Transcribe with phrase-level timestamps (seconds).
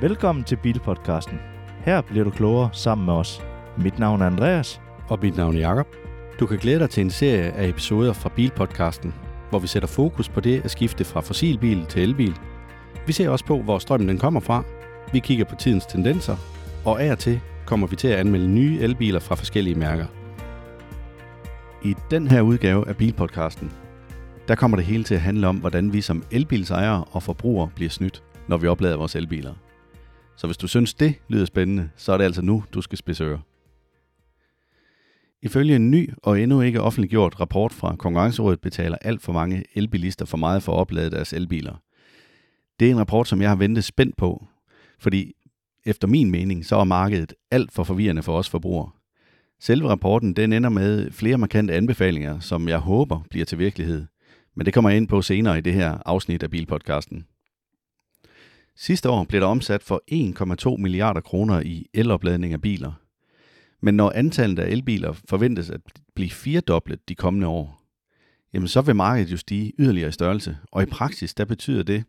[0.00, 1.38] Velkommen til Bilpodcasten.
[1.84, 3.42] Her bliver du klogere sammen med os.
[3.78, 4.80] Mit navn er Andreas.
[5.08, 5.86] Og mit navn er Jakob.
[6.40, 9.14] Du kan glæde dig til en serie af episoder fra Bilpodcasten,
[9.50, 12.34] hvor vi sætter fokus på det at skifte fra fossilbil til elbil.
[13.06, 14.64] Vi ser også på, hvor strømmen den kommer fra.
[15.12, 16.36] Vi kigger på tidens tendenser,
[16.84, 20.06] og af og til kommer vi til at anmelde nye elbiler fra forskellige mærker.
[21.82, 23.72] I den her udgave af Bilpodcasten,
[24.48, 27.90] der kommer det hele til at handle om, hvordan vi som elbilsejere og forbrugere bliver
[27.90, 29.52] snydt, når vi oplader vores elbiler.
[30.36, 33.24] Så hvis du synes, det lyder spændende, så er det altså nu, du skal spidse
[33.24, 33.38] ører.
[35.42, 40.24] Ifølge en ny og endnu ikke offentliggjort rapport fra Konkurrencerådet betaler alt for mange elbilister
[40.24, 41.82] for meget for at oplade deres elbiler.
[42.80, 44.46] Det er en rapport, som jeg har ventet spændt på,
[44.98, 45.32] fordi
[45.84, 48.90] efter min mening, så er markedet alt for forvirrende for os forbrugere.
[49.60, 54.06] Selve rapporten den ender med flere markante anbefalinger, som jeg håber bliver til virkelighed.
[54.56, 57.26] Men det kommer jeg ind på senere i det her afsnit af Bilpodcasten.
[58.76, 60.02] Sidste år blev der omsat for
[60.72, 62.92] 1,2 milliarder kroner i elopladning af biler.
[63.82, 65.80] Men når antallet af elbiler forventes at
[66.14, 67.82] blive firedoblet de kommende år,
[68.54, 70.58] jamen så vil markedet jo stige yderligere i størrelse.
[70.72, 72.04] Og i praksis, der betyder det,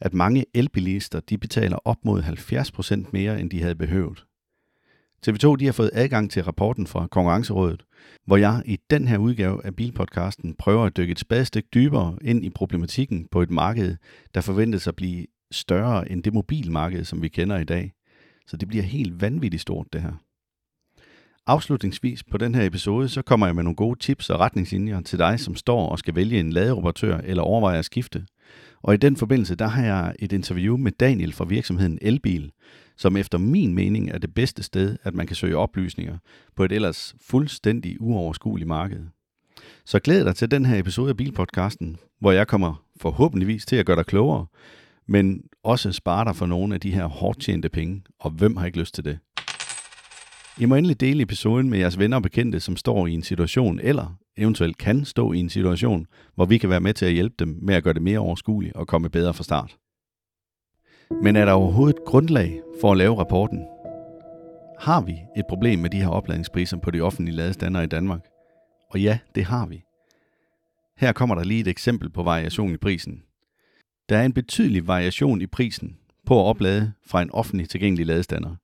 [0.00, 4.24] at mange elbilister de betaler op mod 70% mere, end de havde behøvet.
[5.28, 7.82] TV2 de har fået adgang til rapporten fra Konkurrencerådet,
[8.26, 12.44] hvor jeg i den her udgave af Bilpodcasten prøver at dykke et spadestik dybere ind
[12.44, 13.96] i problematikken på et marked,
[14.34, 17.92] der forventes at blive større end det mobilmarked, som vi kender i dag.
[18.46, 20.12] Så det bliver helt vanvittigt stort, det her.
[21.46, 25.18] Afslutningsvis på den her episode, så kommer jeg med nogle gode tips og retningslinjer til
[25.18, 28.26] dig, som står og skal vælge en ladeoperatør eller overvejer at skifte.
[28.82, 32.50] Og i den forbindelse, der har jeg et interview med Daniel fra virksomheden Elbil,
[32.96, 36.18] som efter min mening er det bedste sted, at man kan søge oplysninger
[36.56, 39.00] på et ellers fuldstændig uoverskueligt marked.
[39.84, 43.86] Så glæd dig til den her episode af Bilpodcasten, hvor jeg kommer forhåbentligvis til at
[43.86, 44.46] gøre dig klogere,
[45.10, 48.66] men også spare dig for nogle af de her hårdt tjente penge, og hvem har
[48.66, 49.18] ikke lyst til det?
[50.58, 53.80] I må endelig dele episoden med jeres venner og bekendte, som står i en situation,
[53.82, 57.34] eller eventuelt kan stå i en situation, hvor vi kan være med til at hjælpe
[57.38, 59.76] dem med at gøre det mere overskueligt og komme bedre fra start.
[61.22, 63.66] Men er der overhovedet et grundlag for at lave rapporten?
[64.80, 68.20] Har vi et problem med de her opladningspriser på de offentlige ladestander i Danmark?
[68.90, 69.82] Og ja, det har vi.
[70.96, 73.22] Her kommer der lige et eksempel på variation i prisen.
[74.10, 78.56] Der er en betydelig variation i prisen på at oplade fra en offentlig tilgængelig ladestander.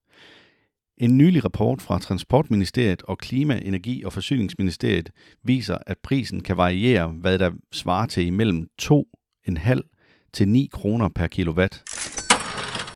[0.98, 5.10] En nylig rapport fra Transportministeriet og Klima-, Energi- og Forsyningsministeriet
[5.44, 11.26] viser, at prisen kan variere, hvad der svarer til imellem 2,5 til 9 kroner per
[11.26, 11.82] kilowatt.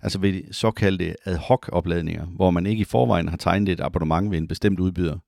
[0.02, 3.80] Altså ved de såkaldte ad hoc opladninger, hvor man ikke i forvejen har tegnet et
[3.80, 5.18] abonnement ved en bestemt udbyder.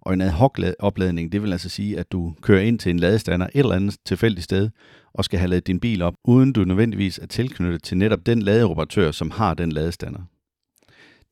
[0.00, 3.00] Og en ad hoc opladning, det vil altså sige, at du kører ind til en
[3.00, 4.70] ladestander et eller andet tilfældigt sted,
[5.14, 8.42] og skal have ladet din bil op, uden du nødvendigvis er tilknyttet til netop den
[8.42, 10.20] ladeoperatør, som har den ladestander.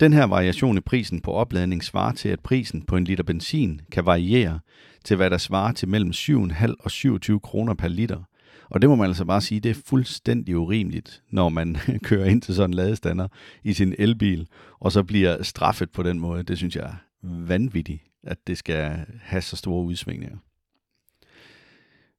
[0.01, 3.81] Den her variation i prisen på opladning svarer til, at prisen på en liter benzin
[3.93, 4.59] kan variere
[5.05, 8.23] til, hvad der svarer til mellem 7,5 og 27 kroner per liter.
[8.71, 12.43] Og det må man altså bare sige, det er fuldstændig urimeligt, når man kører ind
[12.43, 13.29] til sådan en ladestander
[13.65, 14.47] i sin elbil,
[14.81, 16.43] og så bliver straffet på den måde.
[16.43, 20.39] Det synes jeg er vanvittigt, at det skal have så store udsvingninger.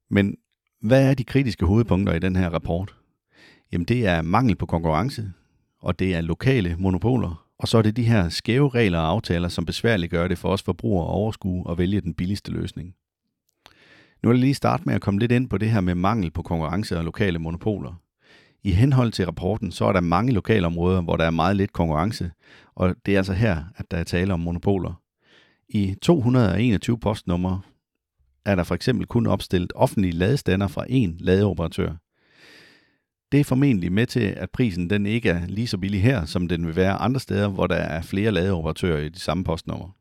[0.10, 0.38] Men
[0.82, 2.96] hvad er de kritiske hovedpunkter i den her rapport?
[3.72, 5.32] Jamen det er mangel på konkurrence,
[5.80, 9.48] og det er lokale monopoler, og så er det de her skæve regler og aftaler,
[9.48, 12.96] som besværligt gør det for os forbrugere at overskue og vælge den billigste løsning.
[14.24, 16.32] Nu vil jeg lige starte med at komme lidt ind på det her med mangel
[16.32, 17.94] på konkurrence og lokale monopoler.
[18.64, 22.32] I henhold til rapporten, så er der mange lokalområder, hvor der er meget lidt konkurrence,
[22.76, 25.02] og det er altså her, at der er tale om monopoler.
[25.70, 27.62] I 221 postnumre
[28.46, 31.96] er der for eksempel kun opstillet offentlige ladestander fra én ladeoperatør.
[33.32, 36.48] Det er formentlig med til, at prisen den ikke er lige så billig her, som
[36.48, 39.92] den vil være andre steder, hvor der er flere ladeoperatører i de samme postnumre.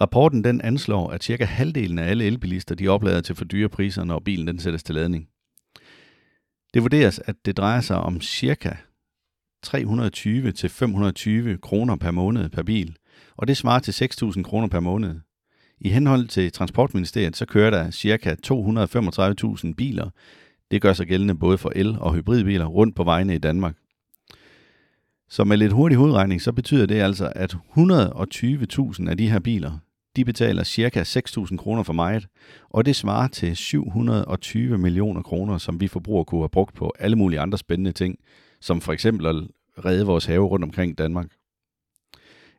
[0.00, 4.04] Rapporten den anslår, at cirka halvdelen af alle elbilister de oplader til for dyre priser,
[4.04, 5.28] når bilen den sættes til ladning.
[6.74, 8.74] Det vurderes, at det drejer sig om cirka
[9.66, 12.96] 320-520 kroner per måned per bil,
[13.36, 15.20] og det svarer til 6.000 kroner per måned.
[15.80, 18.36] I henhold til Transportministeriet, så kører der ca.
[19.66, 20.10] 235.000 biler.
[20.70, 23.76] Det gør sig gældende både for el- og hybridbiler rundt på vejene i Danmark.
[25.28, 29.78] Så med lidt hurtig hovedregning, så betyder det altså, at 120.000 af de her biler,
[30.16, 31.02] de betaler ca.
[31.02, 32.26] 6.000 kroner for meget,
[32.70, 37.16] og det svarer til 720 millioner kroner, som vi forbrugere kunne have brugt på alle
[37.16, 38.18] mulige andre spændende ting,
[38.60, 39.34] som for eksempel at
[39.84, 41.26] redde vores have rundt omkring Danmark.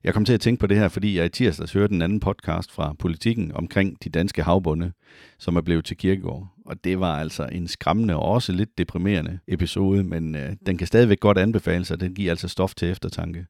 [0.04, 2.20] Jeg kom til at tænke på det her, fordi jeg i tirsdags hørte en anden
[2.20, 4.92] podcast fra Politikken omkring de danske havbunde,
[5.40, 6.48] som er blevet til kirkegård.
[6.66, 10.88] Og det var altså en skræmmende og også lidt deprimerende episode, men øh, den kan
[10.88, 13.46] stadigvæk godt anbefales, og den giver altså stof til eftertanke.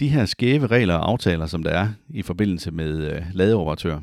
[0.00, 4.00] De her skæve regler og aftaler, som der er i forbindelse med øh, ladeoperatør,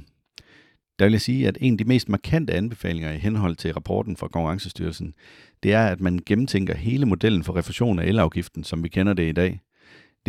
[0.99, 4.17] der vil jeg sige, at en af de mest markante anbefalinger i henhold til rapporten
[4.17, 5.13] fra Konkurrencestyrelsen,
[5.63, 9.29] det er, at man gennemtænker hele modellen for refusion af elafgiften, som vi kender det
[9.29, 9.61] i dag.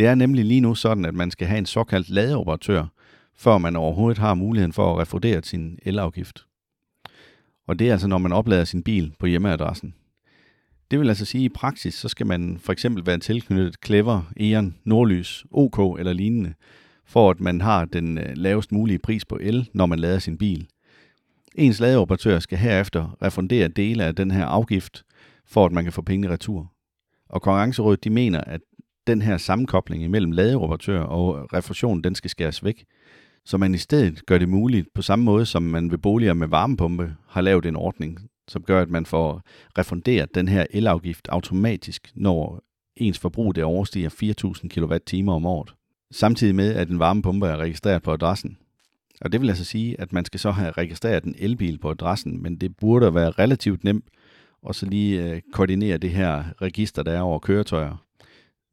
[0.01, 2.85] Det er nemlig lige nu sådan, at man skal have en såkaldt ladeoperatør,
[3.35, 6.45] før man overhovedet har muligheden for at refundere sin elafgift.
[7.67, 9.93] Og det er altså, når man oplader sin bil på hjemmeadressen.
[10.91, 14.31] Det vil altså sige, at i praksis, så skal man for eksempel være tilknyttet Clever,
[14.37, 16.53] Eon, Nordlys, OK eller lignende,
[17.05, 20.37] for at man har den øh, lavest mulige pris på el, når man lader sin
[20.37, 20.67] bil.
[21.55, 25.03] Ens ladeoperatør skal herefter refundere dele af den her afgift,
[25.45, 26.71] for at man kan få penge retur.
[27.29, 28.61] Og Konkurrencerådet de mener, at
[29.07, 32.85] den her sammenkobling imellem ladeoperatør og refusion, den skal skæres væk,
[33.45, 36.47] så man i stedet gør det muligt på samme måde, som man ved boliger med
[36.47, 39.41] varmepumpe har lavet en ordning, som gør, at man får
[39.77, 42.63] refunderet den her elafgift automatisk, når
[42.95, 45.73] ens forbrug der overstiger 4.000 kWh om året.
[46.11, 48.57] Samtidig med, at en varmepumpe er registreret på adressen.
[49.21, 52.43] Og det vil altså sige, at man skal så have registreret en elbil på adressen,
[52.43, 54.05] men det burde være relativt nemt
[54.69, 58.05] at så lige øh, koordinere det her register, der er over køretøjer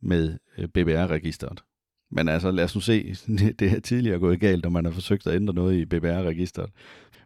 [0.02, 1.62] med øh, BBR-registeret.
[2.10, 3.14] Men altså, lad os nu se,
[3.58, 6.70] det er tidligere gået galt, når man har forsøgt at ændre noget i BBR-registeret.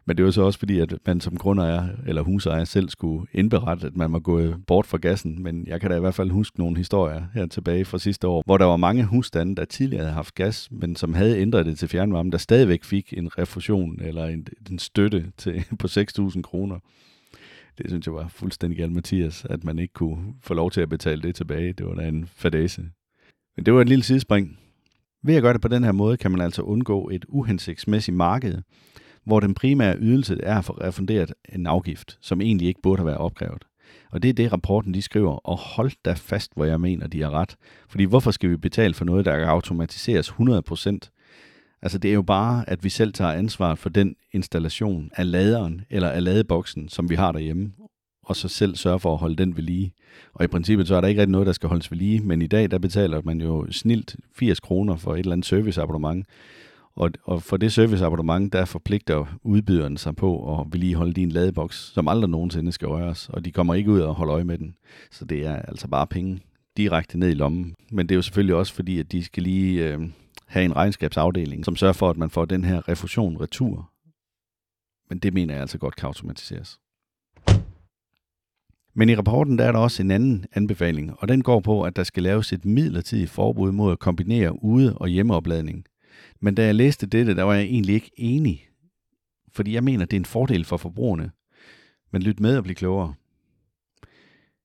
[0.05, 3.87] Men det var så også fordi, at man som grundejer eller husejer selv skulle indberette,
[3.87, 5.43] at man var gået bort fra gassen.
[5.43, 8.43] Men jeg kan da i hvert fald huske nogle historier her tilbage fra sidste år,
[8.45, 11.79] hvor der var mange husstande, der tidligere havde haft gas, men som havde ændret det
[11.79, 16.79] til fjernvarme, der stadigvæk fik en refusion eller en, en støtte til, på 6.000 kroner.
[17.77, 20.89] Det synes jeg var fuldstændig galt, Mathias, at man ikke kunne få lov til at
[20.89, 21.73] betale det tilbage.
[21.73, 22.81] Det var da en fadese.
[23.55, 24.59] Men det var et lille sidespring.
[25.23, 28.61] Ved at gøre det på den her måde, kan man altså undgå et uhensigtsmæssigt marked,
[29.25, 33.07] hvor den primære ydelse er at få refunderet en afgift, som egentlig ikke burde have
[33.07, 33.63] været opkrævet.
[34.11, 37.21] Og det er det, rapporten de skriver, og hold da fast, hvor jeg mener, de
[37.21, 37.55] har ret.
[37.87, 41.12] Fordi hvorfor skal vi betale for noget, der kan automatiseres 100%?
[41.83, 45.81] Altså det er jo bare, at vi selv tager ansvar for den installation af laderen
[45.89, 47.71] eller af ladeboksen, som vi har derhjemme,
[48.25, 49.93] og så selv sørge for at holde den ved lige.
[50.33, 52.41] Og i princippet så er der ikke rigtig noget, der skal holdes ved lige, men
[52.41, 56.25] i dag der betaler man jo snilt 80 kroner for et eller andet serviceabonnement.
[56.95, 62.07] Og, og for det serviceabonnement, der forpligter udbyderen sig på at vedligeholde din ladeboks, som
[62.07, 64.75] aldrig nogensinde skal røres, og de kommer ikke ud og holde øje med den.
[65.11, 66.39] Så det er altså bare penge
[66.77, 67.75] direkte ned i lommen.
[67.91, 69.99] Men det er jo selvfølgelig også fordi, at de skal lige øh,
[70.53, 73.91] have en regnskabsafdeling, som sørger for, at man får den her refusion retur.
[75.09, 76.79] Men det mener jeg altså godt kan automatiseres.
[78.95, 81.95] Men i rapporten der er der også en anden anbefaling, og den går på, at
[81.95, 85.85] der skal laves et midlertidigt forbud mod at kombinere ude- og hjemmeopladning.
[86.39, 88.67] Men da jeg læste dette, der var jeg egentlig ikke enig,
[89.51, 91.31] fordi jeg mener, det er en fordel for forbrugerne.
[92.11, 93.13] Men lyt med og bliv klogere.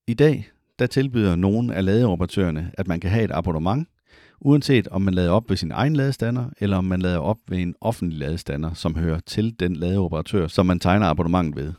[0.06, 0.49] I dag,
[0.79, 3.88] der tilbyder nogen af ladeoperatørerne, at man kan have et abonnement,
[4.40, 7.58] uanset om man lader op ved sin egen ladestander, eller om man lader op ved
[7.58, 11.73] en offentlig ladestander, som hører til den ladeoperatør, som man tegner abonnement ved.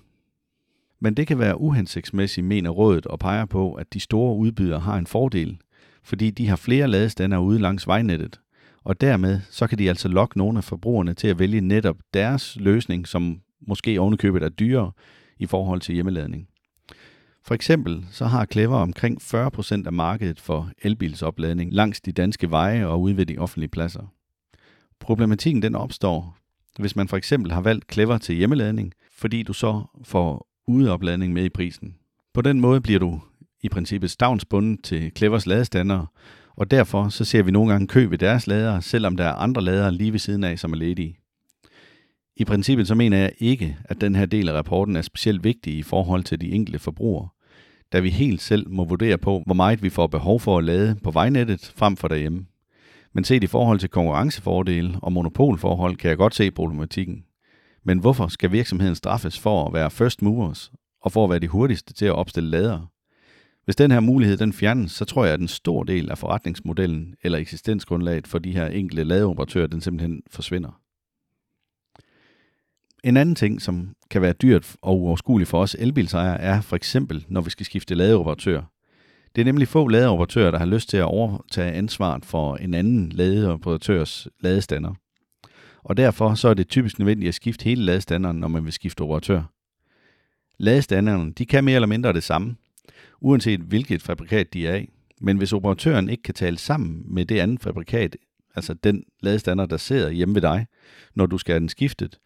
[1.00, 4.98] Men det kan være uhensigtsmæssigt, mener rådet, og peger på, at de store udbydere har
[4.98, 5.58] en fordel,
[6.04, 8.40] fordi de har flere ladestander ude langs vejnettet,
[8.84, 12.58] og dermed så kan de altså lokke nogle af forbrugerne til at vælge netop deres
[12.60, 14.92] løsning, som måske ovenikøbet er dyrere
[15.38, 16.49] i forhold til hjemmeladning.
[17.44, 22.86] For eksempel så har Clever omkring 40% af markedet for elbilsopladning langs de danske veje
[22.86, 24.14] og ude ved de offentlige pladser.
[25.00, 26.38] Problematikken den opstår,
[26.80, 31.46] hvis man for eksempel har valgt Clever til hjemmeladning, fordi du så får udeopladning med
[31.46, 31.96] i prisen.
[32.34, 33.22] På den måde bliver du
[33.62, 36.06] i princippet stavnsbundet til Clevers ladestander,
[36.56, 39.62] og derfor så ser vi nogle gange kø ved deres ladere, selvom der er andre
[39.62, 41.19] ladere lige ved siden af, som er ledige.
[42.40, 45.78] I princippet så mener jeg ikke, at den her del af rapporten er specielt vigtig
[45.78, 47.28] i forhold til de enkelte forbrugere,
[47.94, 50.96] da vi helt selv må vurdere på, hvor meget vi får behov for at lade
[51.04, 52.46] på vejnettet frem for derhjemme.
[53.14, 57.24] Men set i forhold til konkurrencefordele og monopolforhold kan jeg godt se problematikken.
[57.84, 61.48] Men hvorfor skal virksomheden straffes for at være first movers og for at være de
[61.48, 62.88] hurtigste til at opstille ladere?
[63.66, 67.16] Hvis den her mulighed den fjernes, så tror jeg, at en stor del af forretningsmodellen
[67.24, 70.79] eller eksistensgrundlaget for de her enkelte ladeoperatører, den simpelthen forsvinder.
[73.04, 77.26] En anden ting, som kan være dyrt og uoverskueligt for os elbilsejere, er for eksempel,
[77.28, 78.62] når vi skal skifte ladeoperatør.
[79.36, 83.10] Det er nemlig få ladeoperatører, der har lyst til at overtage ansvaret for en anden
[83.10, 84.94] ladeoperatørs ladestander.
[85.84, 89.02] Og derfor så er det typisk nødvendigt at skifte hele ladestanderen, når man vil skifte
[89.02, 89.44] operatør.
[90.58, 92.56] Ladestanderne de kan mere eller mindre det samme,
[93.22, 94.90] uanset hvilket fabrikat de er af.
[95.22, 98.18] Men hvis operatøren ikke kan tale sammen med det andet fabrikat,
[98.56, 100.68] altså den ladestander, der sidder hjemme ved dig,
[101.16, 102.20] når du skal have den skiftet,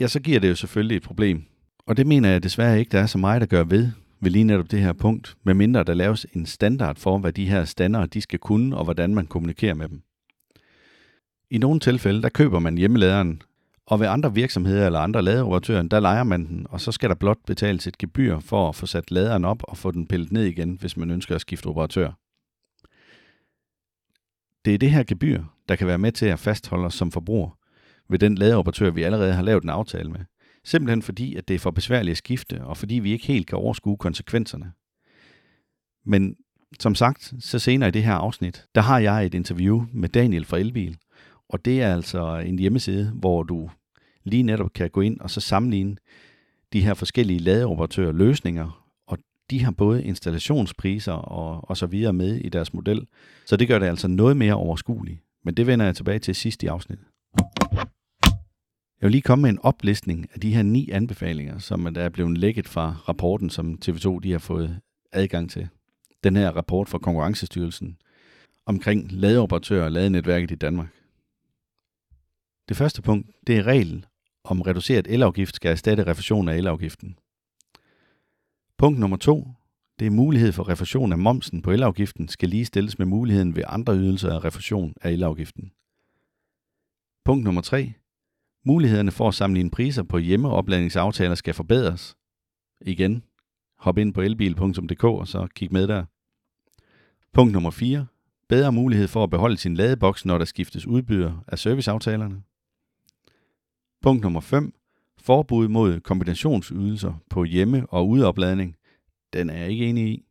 [0.00, 1.44] ja, så giver det jo selvfølgelig et problem.
[1.86, 4.44] Og det mener jeg desværre ikke, der er så meget at gøre ved, ved lige
[4.44, 8.20] netop det her punkt, medmindre der laves en standard for, hvad de her standarder de
[8.20, 10.02] skal kunne, og hvordan man kommunikerer med dem.
[11.50, 13.42] I nogle tilfælde, der køber man hjemmeladeren,
[13.86, 17.14] og ved andre virksomheder eller andre ladeoperatører, der leger man den, og så skal der
[17.14, 20.44] blot betales et gebyr for at få sat laderen op og få den pillet ned
[20.44, 22.10] igen, hvis man ønsker at skifte operatør.
[24.64, 27.50] Det er det her gebyr, der kan være med til at fastholde os som forbruger
[28.08, 30.20] ved den ladeoperatør, vi allerede har lavet en aftale med.
[30.64, 33.58] Simpelthen fordi, at det er for besværligt at skifte, og fordi vi ikke helt kan
[33.58, 34.72] overskue konsekvenserne.
[36.04, 36.36] Men
[36.80, 40.44] som sagt, så senere i det her afsnit, der har jeg et interview med Daniel
[40.44, 40.96] fra Elbil,
[41.48, 43.70] og det er altså en hjemmeside, hvor du
[44.24, 45.96] lige netop kan gå ind og så sammenligne
[46.72, 49.18] de her forskellige ladeoperatører løsninger, og
[49.50, 53.06] de har både installationspriser og, og så videre med i deres model,
[53.46, 55.20] så det gør det altså noget mere overskueligt.
[55.44, 57.06] Men det vender jeg tilbage til sidst i afsnittet.
[59.00, 62.08] Jeg vil lige komme med en oplistning af de her ni anbefalinger, som der er
[62.08, 64.80] blevet lækket fra rapporten, som TV2 de har fået
[65.12, 65.68] adgang til.
[66.24, 67.96] Den her rapport fra Konkurrencestyrelsen
[68.66, 70.88] omkring ladeoperatører og ladenetværket i Danmark.
[72.68, 74.06] Det første punkt, det er regel
[74.44, 77.18] om reduceret elafgift skal erstatte refusion af elafgiften.
[78.78, 79.48] Punkt nummer to,
[79.98, 83.62] det er mulighed for refusion af momsen på elafgiften skal lige stilles med muligheden ved
[83.66, 85.72] andre ydelser af refusion af elafgiften.
[87.24, 87.92] Punkt nummer 3.
[88.66, 92.16] Mulighederne for at sammenligne priser på hjemmeopladningsaftaler skal forbedres.
[92.80, 93.24] Igen,
[93.78, 96.04] hop ind på elbil.dk og så kig med der.
[97.32, 98.06] Punkt nummer 4.
[98.48, 102.42] Bedre mulighed for at beholde sin ladeboks, når der skiftes udbyder af serviceaftalerne.
[104.02, 104.74] Punkt nummer 5.
[105.18, 108.76] Forbud mod kombinationsydelser på hjemme- og udeopladning.
[109.32, 110.24] Den er jeg ikke enig i.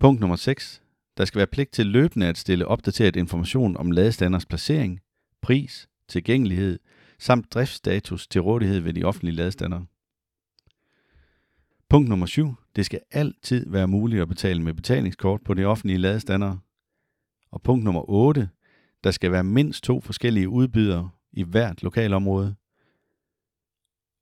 [0.00, 0.82] Punkt nummer 6.
[1.16, 5.00] Der skal være pligt til løbende at stille opdateret information om ladestanders placering,
[5.42, 6.78] pris, tilgængelighed
[7.18, 9.80] samt driftsstatus til rådighed ved de offentlige ladestander.
[11.88, 12.54] Punkt nummer 7.
[12.76, 16.56] Det skal altid være muligt at betale med betalingskort på de offentlige ladestander.
[17.50, 18.48] Og punkt nummer 8.
[19.04, 22.54] Der skal være mindst to forskellige udbydere i hvert lokalområde.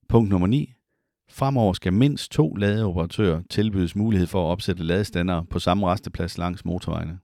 [0.09, 0.73] Punkt nummer 9.
[1.29, 6.65] Fremover skal mindst to ladeoperatører tilbydes mulighed for at opsætte ladestander på samme resteplads langs
[6.65, 7.19] motorvejene.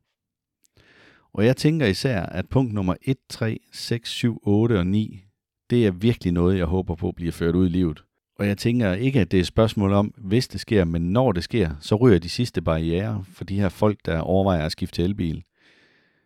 [1.32, 5.24] Og jeg tænker især, at punkt nummer 1, 3, 6, 7, 8 og 9,
[5.72, 8.04] det er virkelig noget, jeg håber på bliver ført ud i livet.
[8.38, 11.32] Og jeg tænker ikke, at det er et spørgsmål om, hvis det sker, men når
[11.32, 14.94] det sker, så ryger de sidste barriere for de her folk, der overvejer at skifte
[14.94, 15.42] til elbil.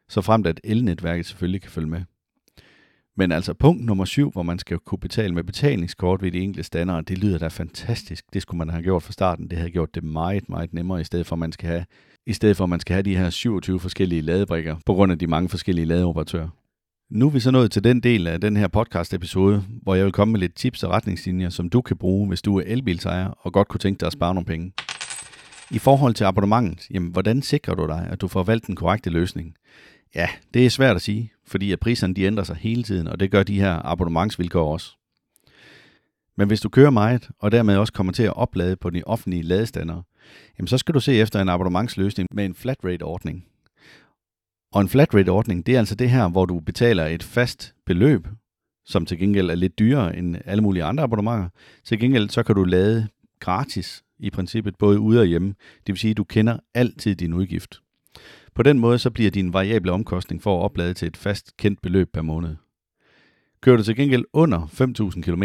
[0.08, 2.02] Så fremt at elnetværket selvfølgelig kan følge med.
[3.16, 6.62] Men altså punkt nummer syv, hvor man skal kunne betale med betalingskort ved de enkelte
[6.62, 8.24] standere, det lyder da fantastisk.
[8.32, 9.50] Det skulle man have gjort fra starten.
[9.50, 11.84] Det havde gjort det meget, meget nemmere, i stedet for at man skal have,
[12.26, 15.18] i stedet for at man skal have de her 27 forskellige ladebrikker, på grund af
[15.18, 16.48] de mange forskellige ladeoperatører.
[17.10, 20.04] Nu er vi så nået til den del af den her podcast episode, hvor jeg
[20.04, 23.28] vil komme med lidt tips og retningslinjer, som du kan bruge, hvis du er elbilsejer
[23.28, 24.72] og godt kunne tænke dig at spare nogle penge.
[25.70, 29.10] I forhold til abonnementet, jamen, hvordan sikrer du dig, at du får valgt den korrekte
[29.10, 29.54] løsning?
[30.14, 33.20] Ja, det er svært at sige, fordi at priserne de ændrer sig hele tiden, og
[33.20, 34.96] det gør de her abonnementsvilkår også.
[36.36, 39.42] Men hvis du kører meget, og dermed også kommer til at oplade på de offentlige
[39.42, 40.02] ladestander,
[40.58, 43.44] jamen så skal du se efter en abonnementsløsning med en flat rate ordning.
[44.76, 47.74] Og en flat rate ordning, det er altså det her, hvor du betaler et fast
[47.86, 48.28] beløb,
[48.84, 51.48] som til gengæld er lidt dyrere end alle mulige andre abonnementer.
[51.84, 53.08] Til gengæld så kan du lade
[53.40, 55.48] gratis i princippet både ude og hjemme.
[55.86, 57.80] Det vil sige, at du kender altid din udgift.
[58.54, 61.82] På den måde så bliver din variable omkostning for at oplade til et fast kendt
[61.82, 62.56] beløb per måned.
[63.60, 65.42] Kører du til gengæld under 5.000 km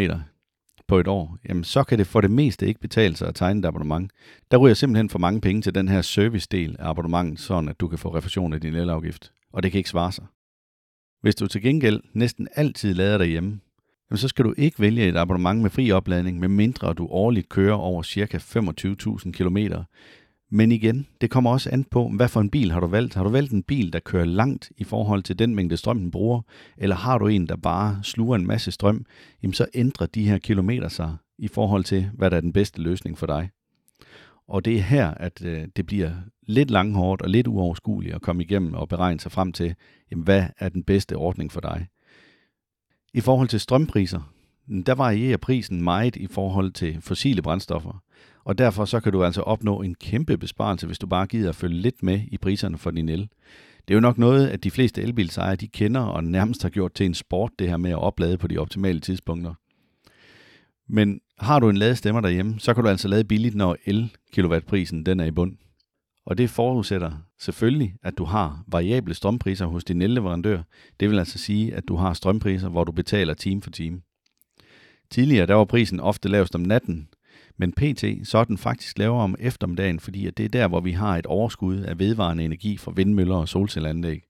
[0.91, 3.59] på et år, jamen så kan det for det meste ikke betale sig at tegne
[3.59, 4.11] et abonnement.
[4.51, 7.87] Der ryger simpelthen for mange penge til den her servicedel af abonnementet, sådan at du
[7.87, 9.31] kan få refusion af din elafgift.
[9.53, 10.25] Og det kan ikke svare sig.
[11.21, 13.59] Hvis du til gengæld næsten altid lader derhjemme,
[14.09, 17.49] jamen så skal du ikke vælge et abonnement med fri opladning, med mindre du årligt
[17.49, 18.37] kører over ca.
[18.37, 19.57] 25.000 km,
[20.53, 23.13] men igen, det kommer også an på, hvad for en bil har du valgt.
[23.13, 26.11] Har du valgt en bil, der kører langt i forhold til den mængde strøm, den
[26.11, 26.41] bruger,
[26.77, 29.05] eller har du en, der bare sluger en masse strøm,
[29.43, 32.81] jamen så ændrer de her kilometer sig i forhold til, hvad der er den bedste
[32.81, 33.49] løsning for dig.
[34.47, 36.11] Og det er her, at øh, det bliver
[36.47, 39.75] lidt langhårdt og lidt uoverskueligt at komme igennem og beregne sig frem til,
[40.11, 41.87] jamen, hvad er den bedste ordning for dig.
[43.13, 44.33] I forhold til strømpriser,
[44.85, 48.03] der varierer prisen meget i forhold til fossile brændstoffer.
[48.43, 51.55] Og derfor så kan du altså opnå en kæmpe besparelse, hvis du bare gider at
[51.55, 53.29] følge lidt med i priserne for din el.
[53.87, 56.93] Det er jo nok noget, at de fleste elbilsejere de kender og nærmest har gjort
[56.93, 59.53] til en sport, det her med at oplade på de optimale tidspunkter.
[60.89, 65.19] Men har du en ladestemmer derhjemme, så kan du altså lade billigt, når el-kilowattprisen den
[65.19, 65.57] er i bund.
[66.25, 70.61] Og det forudsætter selvfølgelig, at du har variable strømpriser hos din elleverandør.
[70.99, 74.01] Det vil altså sige, at du har strømpriser, hvor du betaler time for time.
[75.09, 77.07] Tidligere der var prisen ofte lavest om natten,
[77.57, 78.03] men pt.
[78.23, 81.17] så er den faktisk lavere om eftermiddagen, fordi at det er der, hvor vi har
[81.17, 84.23] et overskud af vedvarende energi fra vindmøller og solcelleanlæg.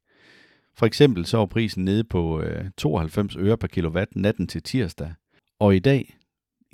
[0.76, 5.14] For eksempel så var prisen nede på øh, 92 øre per kilowatt natten til tirsdag,
[5.60, 6.18] og i dag,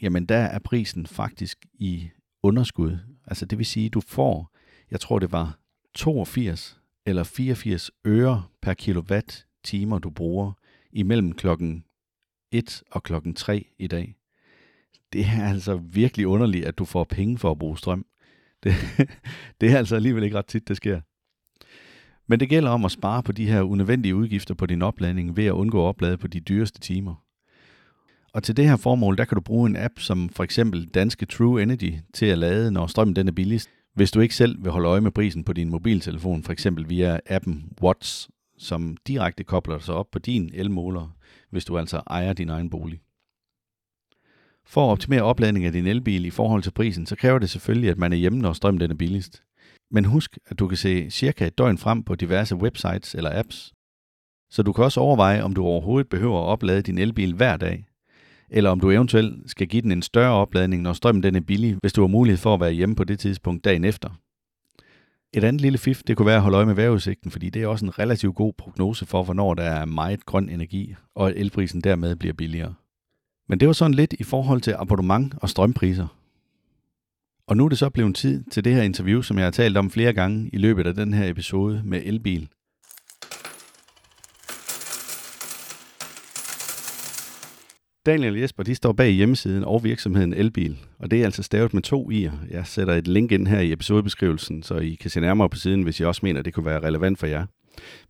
[0.01, 2.09] jamen der er prisen faktisk i
[2.43, 2.97] underskud.
[3.27, 4.55] Altså det vil sige, du får,
[4.91, 5.59] jeg tror det var
[5.95, 10.51] 82 eller 84 øre per kilowatt timer, du bruger
[10.91, 11.83] imellem klokken
[12.51, 14.16] 1 og klokken 3 i dag.
[15.13, 18.05] Det er altså virkelig underligt, at du får penge for at bruge strøm.
[18.63, 18.73] Det,
[19.61, 21.01] det er altså alligevel ikke ret tit, det sker.
[22.27, 25.45] Men det gælder om at spare på de her unødvendige udgifter på din opladning ved
[25.45, 27.15] at undgå at oplade på de dyreste timer.
[28.33, 31.25] Og til det her formål, der kan du bruge en app som for eksempel Danske
[31.25, 34.71] True Energy til at lade, når strømmen den er billigst, hvis du ikke selv vil
[34.71, 39.79] holde øje med prisen på din mobiltelefon, for eksempel via appen Watts, som direkte kobler
[39.79, 41.15] sig op på din elmåler,
[41.49, 42.99] hvis du altså ejer din egen bolig.
[44.67, 47.89] For at optimere opladning af din elbil i forhold til prisen, så kræver det selvfølgelig,
[47.89, 49.43] at man er hjemme, når strømmen den er billigst.
[49.91, 53.73] Men husk, at du kan se cirka et døgn frem på diverse websites eller apps.
[54.51, 57.85] Så du kan også overveje, om du overhovedet behøver at oplade din elbil hver dag,
[58.49, 61.77] eller om du eventuelt skal give den en større opladning, når strømmen den er billig,
[61.81, 64.09] hvis du har mulighed for at være hjemme på det tidspunkt dagen efter.
[65.33, 67.67] Et andet lille fif, det kunne være at holde øje med vejrudsigten, fordi det er
[67.67, 71.81] også en relativt god prognose for, hvornår der er meget grøn energi, og at elprisen
[71.81, 72.73] dermed bliver billigere.
[73.47, 76.07] Men det var sådan lidt i forhold til abonnement og strømpriser.
[77.47, 79.77] Og nu er det så blevet tid til det her interview, som jeg har talt
[79.77, 82.49] om flere gange i løbet af den her episode med elbil.
[88.05, 91.73] Daniel og Jesper, de står bag hjemmesiden og virksomheden Elbil, og det er altså stavet
[91.73, 92.51] med to i'er.
[92.51, 95.83] Jeg sætter et link ind her i episodebeskrivelsen, så I kan se nærmere på siden,
[95.83, 97.45] hvis I også mener, det kunne være relevant for jer.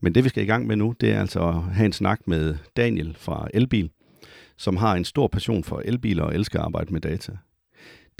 [0.02, 2.20] Men det vi skal i gang med nu, det er altså at have en snak
[2.26, 3.90] med Daniel fra Elbil,
[4.58, 7.38] som har en stor passion for elbiler og elsker at arbejde med data.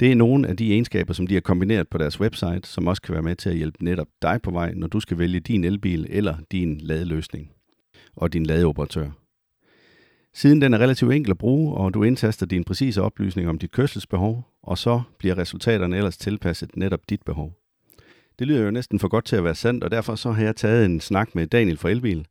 [0.00, 3.02] Det er nogle af de egenskaber, som de har kombineret på deres website, som også
[3.02, 5.64] kan være med til at hjælpe netop dig på vej, når du skal vælge din
[5.64, 7.50] elbil eller din ladeløsning
[8.16, 9.10] og din ladeoperatør.
[10.34, 13.70] Siden den er relativt enkel at bruge, og du indtaster dine præcise oplysninger om dit
[13.70, 17.57] kørselsbehov, og så bliver resultaterne ellers tilpasset netop dit behov.
[18.38, 20.56] Det lyder jo næsten for godt til at være sandt, og derfor så har jeg
[20.56, 22.26] taget en snak med Daniel fra Elbil.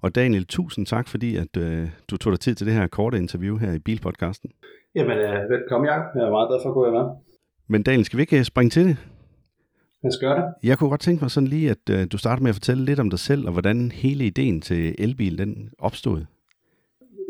[0.00, 3.18] Og Daniel, tusind tak, fordi at, øh, du tog dig tid til det her korte
[3.18, 4.50] interview her i Bilpodcasten.
[4.94, 6.04] Jamen, øh, velkommen, Jacob.
[6.14, 7.04] Jeg er meget glad for at gå med.
[7.68, 8.96] Men Daniel, skal vi ikke øh, springe til det?
[10.02, 10.68] Jeg skal gøre det.
[10.68, 13.00] Jeg kunne godt tænke mig sådan lige, at øh, du starter med at fortælle lidt
[13.00, 16.20] om dig selv, og hvordan hele ideen til elbil den opstod.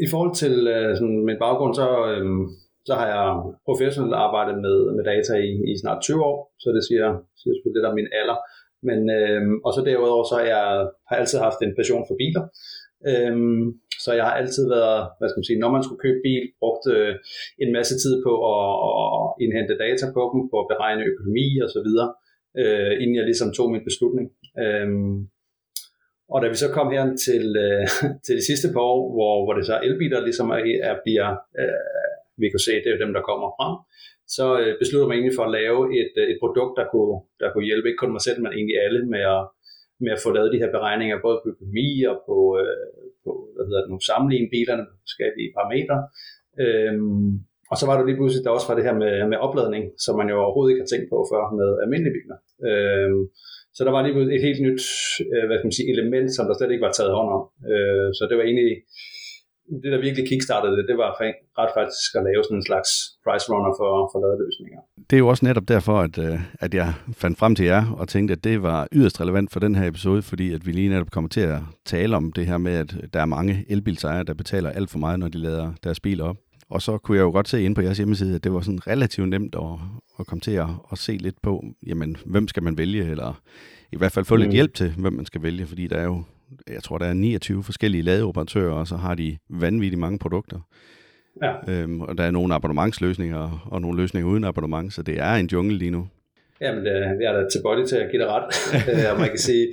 [0.05, 2.25] I forhold til øh, sådan, min baggrund, så, øh,
[2.89, 3.27] så har jeg
[3.69, 7.09] professionelt arbejdet med, med data i, i snart 20 år, så det siger,
[7.41, 8.39] siger sgu lidt om min alder.
[8.89, 10.65] Men, øh, og så derudover, så jeg,
[11.07, 12.45] har jeg altid haft en passion for biler.
[13.11, 13.35] Øh,
[14.05, 16.85] så jeg har altid været, hvad skal man sige, når man skulle købe bil, brugt
[16.97, 17.13] øh,
[17.65, 21.71] en masse tid på at, at indhente data på dem, på at beregne økonomi og
[21.75, 22.09] så videre,
[22.61, 24.27] øh, inden jeg ligesom tog min beslutning.
[24.63, 24.89] Øh,
[26.33, 27.87] og da vi så kom her til, øh,
[28.25, 32.12] til det sidste par år, hvor, hvor det så elbiler ligesom er, er bliver, øh,
[32.41, 33.75] vi se, det er jo dem, der kommer frem,
[34.37, 37.49] så øh, besluttede man egentlig for at lave et, øh, et produkt, der kunne, der
[37.49, 39.43] kunne hjælpe ikke kun mig selv, men egentlig alle med at,
[40.05, 43.65] med at få lavet de her beregninger, både på økonomi og på, øh, på hvad
[43.69, 45.99] hedder det nu, sammenligne bilerne på forskellige parametre.
[46.65, 47.31] Øhm,
[47.71, 50.15] og så var der lige pludselig, der også var det her med, med opladning, som
[50.21, 52.39] man jo overhovedet ikke har tænkt på før med almindelige biler.
[52.69, 53.23] Øhm,
[53.77, 54.83] så der var lige et helt nyt
[55.33, 57.45] øh, hvad kan man sige, element, som der slet ikke var taget hånd om.
[57.73, 58.73] Øh, så det var egentlig,
[59.83, 61.11] det der virkelig kickstartede det, det var
[61.61, 62.91] ret faktisk at lave sådan en slags
[63.25, 64.81] price runner for, for ladeløsninger.
[65.11, 66.89] Det er jo også netop derfor, at, øh, at jeg
[67.23, 70.23] fandt frem til jer og tænkte, at det var yderst relevant for den her episode,
[70.23, 73.21] fordi at vi lige netop kommer til at tale om det her med, at der
[73.21, 76.37] er mange elbilsejere, der betaler alt for meget, når de lader deres biler op.
[76.71, 78.87] Og så kunne jeg jo godt se ind på jeres hjemmeside, at det var sådan
[78.87, 79.79] relativt nemt at,
[80.21, 83.41] at komme til at, at se lidt på, jamen, hvem skal man vælge, eller
[83.93, 84.41] i hvert fald få mm.
[84.41, 86.23] lidt hjælp til, hvem man skal vælge, fordi der er jo,
[86.69, 90.61] jeg tror, der er 29 forskellige ladeoperatører, og så har de vanvittigt mange produkter.
[91.43, 91.53] Ja.
[91.73, 95.47] Øhm, og der er nogle abonnementsløsninger, og nogle løsninger uden abonnement, så det er en
[95.47, 96.09] jungle lige nu.
[96.65, 96.85] Jamen,
[97.23, 98.47] jeg er da til body til at give dig ret.
[99.13, 99.65] og man kan, sige,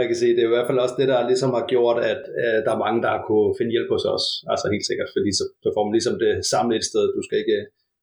[0.00, 2.22] man kan sige, det er i hvert fald også det, der ligesom har gjort, at
[2.42, 4.26] uh, der er mange, der har kunne finde hjælp hos os.
[4.52, 7.04] Altså helt sikkert, fordi så, så får man ligesom det samlet et sted.
[7.18, 7.58] Du skal ikke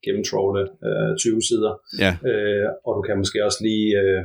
[0.06, 1.74] gennemtrolle uh, 20 sider.
[2.04, 2.12] Ja.
[2.30, 4.22] Uh, og du kan måske også lige uh,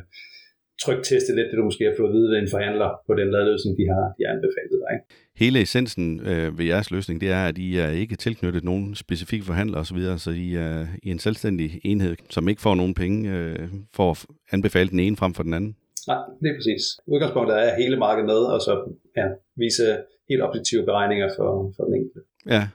[0.82, 3.76] trykteste lidt, det du måske har fået at vide ved en forhandler på den ladløsning,
[3.78, 4.94] de har, de har anbefalet dig.
[5.37, 9.44] Hele essensen øh, ved jeres løsning, det er, at I er ikke tilknyttet nogen specifikke
[9.44, 13.68] forhandler osv., så I er i en selvstændig enhed, som ikke får nogen penge øh,
[13.94, 15.76] for at anbefale den ene frem for den anden.
[16.08, 16.82] Nej, det er præcis.
[17.06, 18.72] Udgangspunktet er hele markedet med, og så
[19.16, 19.84] ja, vise
[20.30, 22.20] helt objektive beregninger for, for den enkelte.
[22.46, 22.68] Ja,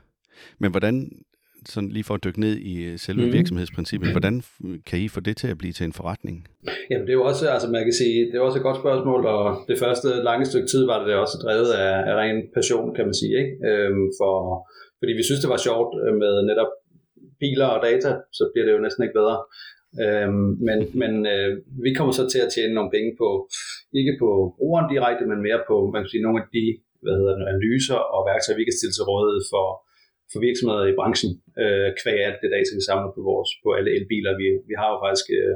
[0.59, 1.11] men hvordan
[1.65, 3.33] sådan lige for at dykke ned i øh, selve mm.
[3.33, 4.35] virksomhedsprincippet, hvordan
[4.85, 6.47] kan I få det til at blive til en forretning?
[6.89, 9.25] Jamen det er jo også, altså man kan sige, det er også et godt spørgsmål,
[9.25, 13.05] og det første lange stykke tid var det også drevet af, af ren passion, kan
[13.05, 13.53] man sige, ikke?
[13.69, 14.33] Øhm, for,
[14.99, 16.71] fordi vi synes, det var sjovt øh, med netop
[17.41, 19.37] biler og data, så bliver det jo næsten ikke bedre.
[20.03, 21.51] Øhm, men men øh,
[21.85, 23.27] vi kommer så til at tjene nogle penge på,
[23.99, 26.65] ikke på brugeren direkte, men mere på man kan sige, nogle af de
[27.03, 29.65] hvad hedder det, analyser og værktøjer, vi kan stille til rådighed for,
[30.31, 33.91] for virksomheder i branchen, øh, kvæg alt det data, vi samler på, vores, på alle
[33.97, 34.31] elbiler.
[34.41, 35.55] Vi, vi har jo faktisk øh,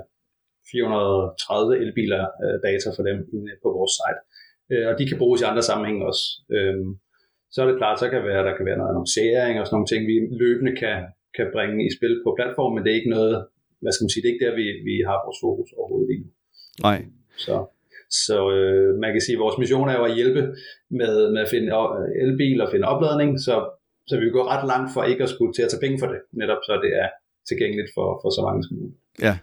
[0.72, 4.22] 430 elbiler øh, data for dem inde på vores site.
[4.72, 6.24] Øh, og de kan bruges i andre sammenhænge også.
[6.56, 6.78] Øh,
[7.54, 9.92] så er det klart, så kan være, der kan være noget annoncering og sådan nogle
[9.92, 10.98] ting, vi løbende kan,
[11.38, 13.36] kan bringe i spil på platformen, men det er ikke noget,
[13.82, 16.22] hvad skal man sige, det er ikke der, vi, vi har vores fokus overhovedet lige
[16.24, 16.30] nu.
[16.88, 17.00] Nej.
[17.46, 17.56] Så,
[18.26, 20.42] så øh, man kan sige, at vores mission er jo at hjælpe
[21.00, 21.70] med, med at finde
[22.24, 23.56] elbil og finde opladning, så,
[24.10, 26.20] så vi går ret langt for ikke at skulle til at tage penge for det,
[26.42, 27.10] netop så det er
[27.50, 28.98] tilgængeligt for, for så mange som muligt.
[29.28, 29.36] Ja,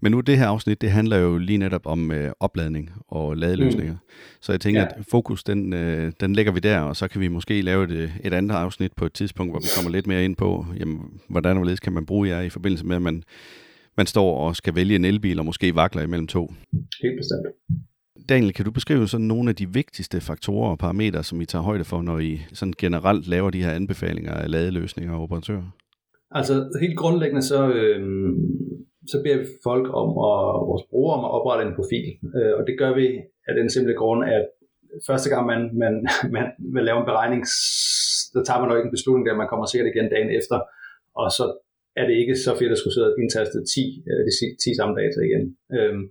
[0.00, 3.92] men nu det her afsnit, det handler jo lige netop om øh, opladning og ladeløsninger.
[3.92, 3.98] Mm.
[4.40, 4.86] Så jeg tænker, ja.
[4.86, 8.12] at fokus, den, øh, den lægger vi der, og så kan vi måske lave et,
[8.24, 11.50] et andet afsnit på et tidspunkt, hvor vi kommer lidt mere ind på, jamen, hvordan
[11.50, 13.22] og hvorledes kan man bruge jer i forbindelse med, at man,
[13.96, 16.52] man står og skal vælge en elbil, og måske vakler imellem to.
[17.02, 17.46] Helt bestemt.
[18.30, 21.62] Daniel, kan du beskrive sådan nogle af de vigtigste faktorer og parametre, som I tager
[21.62, 25.66] højde for, når I sådan generelt laver de her anbefalinger af ladeløsninger og operatører?
[26.30, 28.00] Altså helt grundlæggende så, øh,
[29.12, 30.40] så beder vi folk om at,
[30.70, 32.06] vores brugere om at oprette en profil.
[32.36, 33.06] Øh, og det gør vi
[33.48, 34.44] af den simple grund, at
[35.08, 35.94] første gang man, man,
[36.36, 37.42] man man laver en beregning,
[38.32, 40.56] så tager man nok ikke en beslutning, der man kommer sikkert igen dagen efter,
[41.20, 41.44] og så
[42.00, 44.32] er det ikke så fedt at skulle sidde og indtaste 10, øh, de
[44.64, 45.44] 10 samme data igen.
[45.76, 46.04] Øhm,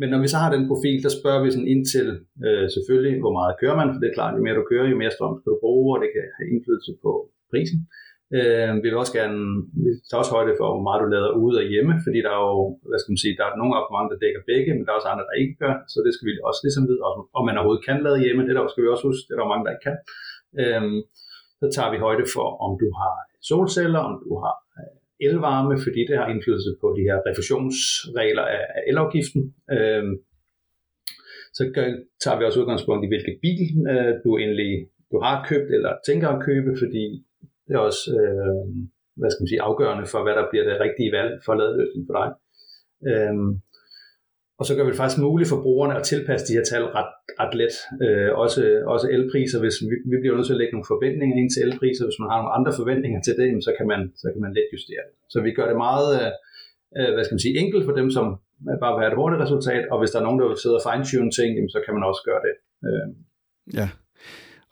[0.00, 2.08] men når vi så har den profil, der spørger vi sådan ind til
[2.46, 5.00] øh, selvfølgelig, hvor meget kører man, for det er klart, jo mere du kører, jo
[5.02, 7.10] mere strøm skal du bruge, og det kan have indflydelse på
[7.52, 7.80] prisen.
[8.38, 9.38] Øh, vi vil også gerne,
[9.84, 12.42] vi tager også højde for, hvor meget du lader ude og hjemme, fordi der er
[12.52, 14.98] jo, hvad skal man sige, der er nogle abonnementer, der dækker begge, men der er
[15.00, 17.02] også andre, der ikke gør, så det skal vi også ligesom vide,
[17.38, 19.52] om man overhovedet kan lade hjemme, det der skal vi også huske, det er der
[19.52, 19.98] mange, der ikke kan.
[20.62, 20.84] Øh,
[21.60, 23.14] så tager vi højde for, om du har
[23.50, 28.64] solceller, om du har øh, elvarme, fordi det har indflydelse på de her refusionsregler af
[28.90, 29.42] elafgiften.
[29.76, 30.04] Øh,
[31.56, 31.62] så
[32.22, 34.72] tager vi også udgangspunkt i, hvilken bil øh, du endelig
[35.12, 37.04] du har købt eller tænker at købe, fordi
[37.66, 38.64] det er også øh,
[39.16, 42.14] hvad skal man sige, afgørende for, hvad der bliver det rigtige valg for ladeløsning for
[42.20, 42.28] dig.
[43.10, 43.50] Øhm,
[44.58, 47.12] og så gør vi det faktisk muligt for brugerne at tilpasse de her tal ret,
[47.40, 47.74] ret let.
[48.04, 48.60] Øh, også,
[48.94, 52.04] også elpriser, hvis vi, vi bliver nødt til at lægge nogle forventninger ind til elpriser.
[52.08, 54.68] Hvis man har nogle andre forventninger til det, så kan man, så kan man let
[54.74, 55.14] justere det.
[55.32, 56.30] Så vi gør det meget øh,
[56.98, 58.26] øh, hvad skal man sige, enkelt for dem, som
[58.82, 60.84] bare vil have et hurtigt resultat, og hvis der er nogen, der vil sidde og
[60.88, 62.54] fine-tune ting, så kan man også gøre det.
[62.88, 63.06] Øh.
[63.78, 63.88] Ja,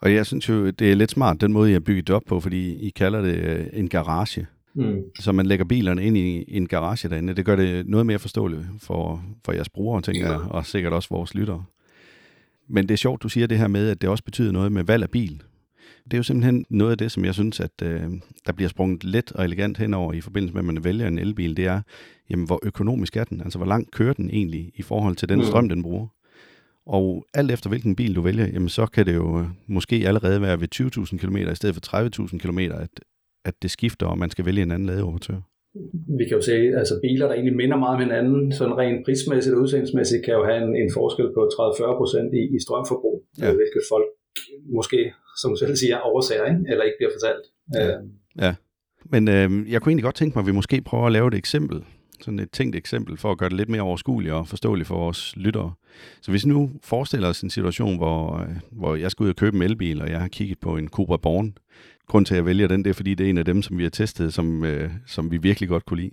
[0.03, 2.27] og jeg synes jo, det er lidt smart, den måde, I har bygget det op
[2.27, 4.47] på, fordi I kalder det øh, en garage.
[4.75, 5.01] Mm.
[5.19, 7.33] Så man lægger bilerne ind i en garage derinde.
[7.33, 11.09] Det gør det noget mere forståeligt for, for jeres brugere, tænker jeg, og sikkert også
[11.11, 11.63] vores lyttere.
[12.67, 14.83] Men det er sjovt, du siger det her med, at det også betyder noget med
[14.83, 15.43] valg af bil.
[16.03, 18.03] Det er jo simpelthen noget af det, som jeg synes, at øh,
[18.45, 21.57] der bliver sprunget let og elegant henover i forbindelse med, at man vælger en elbil.
[21.57, 21.81] Det er,
[22.29, 23.41] jamen, hvor økonomisk er den?
[23.41, 25.45] Altså, hvor langt kører den egentlig i forhold til den mm.
[25.45, 26.07] strøm, den bruger?
[26.85, 30.41] Og alt efter hvilken bil du vælger, jamen så kan det jo øh, måske allerede
[30.41, 32.89] være ved 20.000 km i stedet for 30.000 km, at,
[33.45, 35.39] at det skifter, og man skal vælge en anden ladeoperatør.
[36.19, 39.55] Vi kan jo se, altså biler, der egentlig minder meget om hinanden, sådan rent prismæssigt
[39.55, 43.45] og udseendsmæssigt, kan jo have en, en forskel på 30-40% i, i strømforbrug, ja.
[43.45, 44.07] hvilket folk
[44.77, 46.61] måske, som du selv siger, overser, ikke?
[46.71, 47.45] eller ikke bliver fortalt.
[47.75, 48.03] Ja, øh.
[48.43, 48.51] ja.
[49.13, 51.33] men øh, jeg kunne egentlig godt tænke mig, at vi måske prøver at lave et
[51.33, 51.83] eksempel
[52.23, 55.37] sådan et tænkt eksempel for at gøre det lidt mere overskueligt og forståeligt for vores
[55.37, 55.73] lyttere.
[56.21, 59.55] Så hvis nu forestiller os en situation, hvor, øh, hvor jeg skal ud og købe
[59.55, 61.57] en elbil, og jeg har kigget på en Cobra Born.
[62.07, 63.77] Grund til, at jeg vælger den, det er, fordi det er en af dem, som
[63.77, 66.11] vi har testet, som, øh, som vi virkelig godt kunne lide.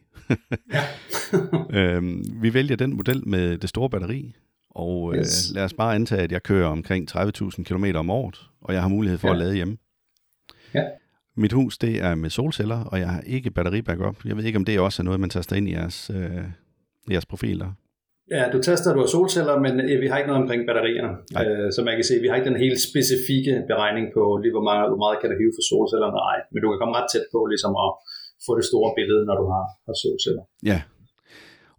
[0.73, 0.85] ja.
[1.97, 4.35] øhm, vi vælger den model med det store batteri,
[4.71, 5.53] og øh, yes.
[5.55, 8.89] lad os bare antage, at jeg kører omkring 30.000 km om året, og jeg har
[8.89, 9.35] mulighed for ja.
[9.35, 9.77] at lade hjemme.
[10.75, 10.85] Ja.
[11.37, 14.25] Mit hus, det er med solceller, og jeg har ikke batteri-backup.
[14.25, 16.45] Jeg ved ikke, om det også er noget, man taster ind i jeres, øh,
[17.11, 17.73] jeres profiler.
[18.37, 21.13] Ja, du taster, du har solceller, men øh, vi har ikke noget omkring batterierne.
[21.43, 24.67] Øh, så man kan se, vi har ikke den helt specifikke beregning på, lige hvor
[24.71, 26.11] meget, hvor meget kan du hive for solceller.
[26.23, 27.91] Nej, men du kan komme ret tæt på ligesom at
[28.47, 30.45] få det store billede, når du har, har solceller.
[30.71, 30.79] Ja,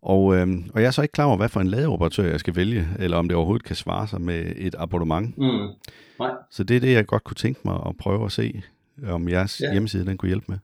[0.01, 2.55] og, øh, og jeg er så ikke klar over, hvad for en ladeoperatør jeg skal
[2.55, 5.37] vælge, eller om det overhovedet kan svare sig med et abonnement.
[5.37, 5.67] Mm.
[6.19, 6.31] Nej.
[6.51, 8.61] Så det er det, jeg godt kunne tænke mig at prøve at se
[9.07, 9.71] om jeres ja.
[9.71, 10.57] hjemmeside den kunne hjælpe med.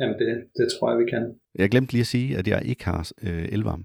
[0.00, 1.34] Jamen, det, det tror jeg, vi kan.
[1.54, 3.84] Jeg glemte lige at sige, at jeg ikke har øh, elvarme.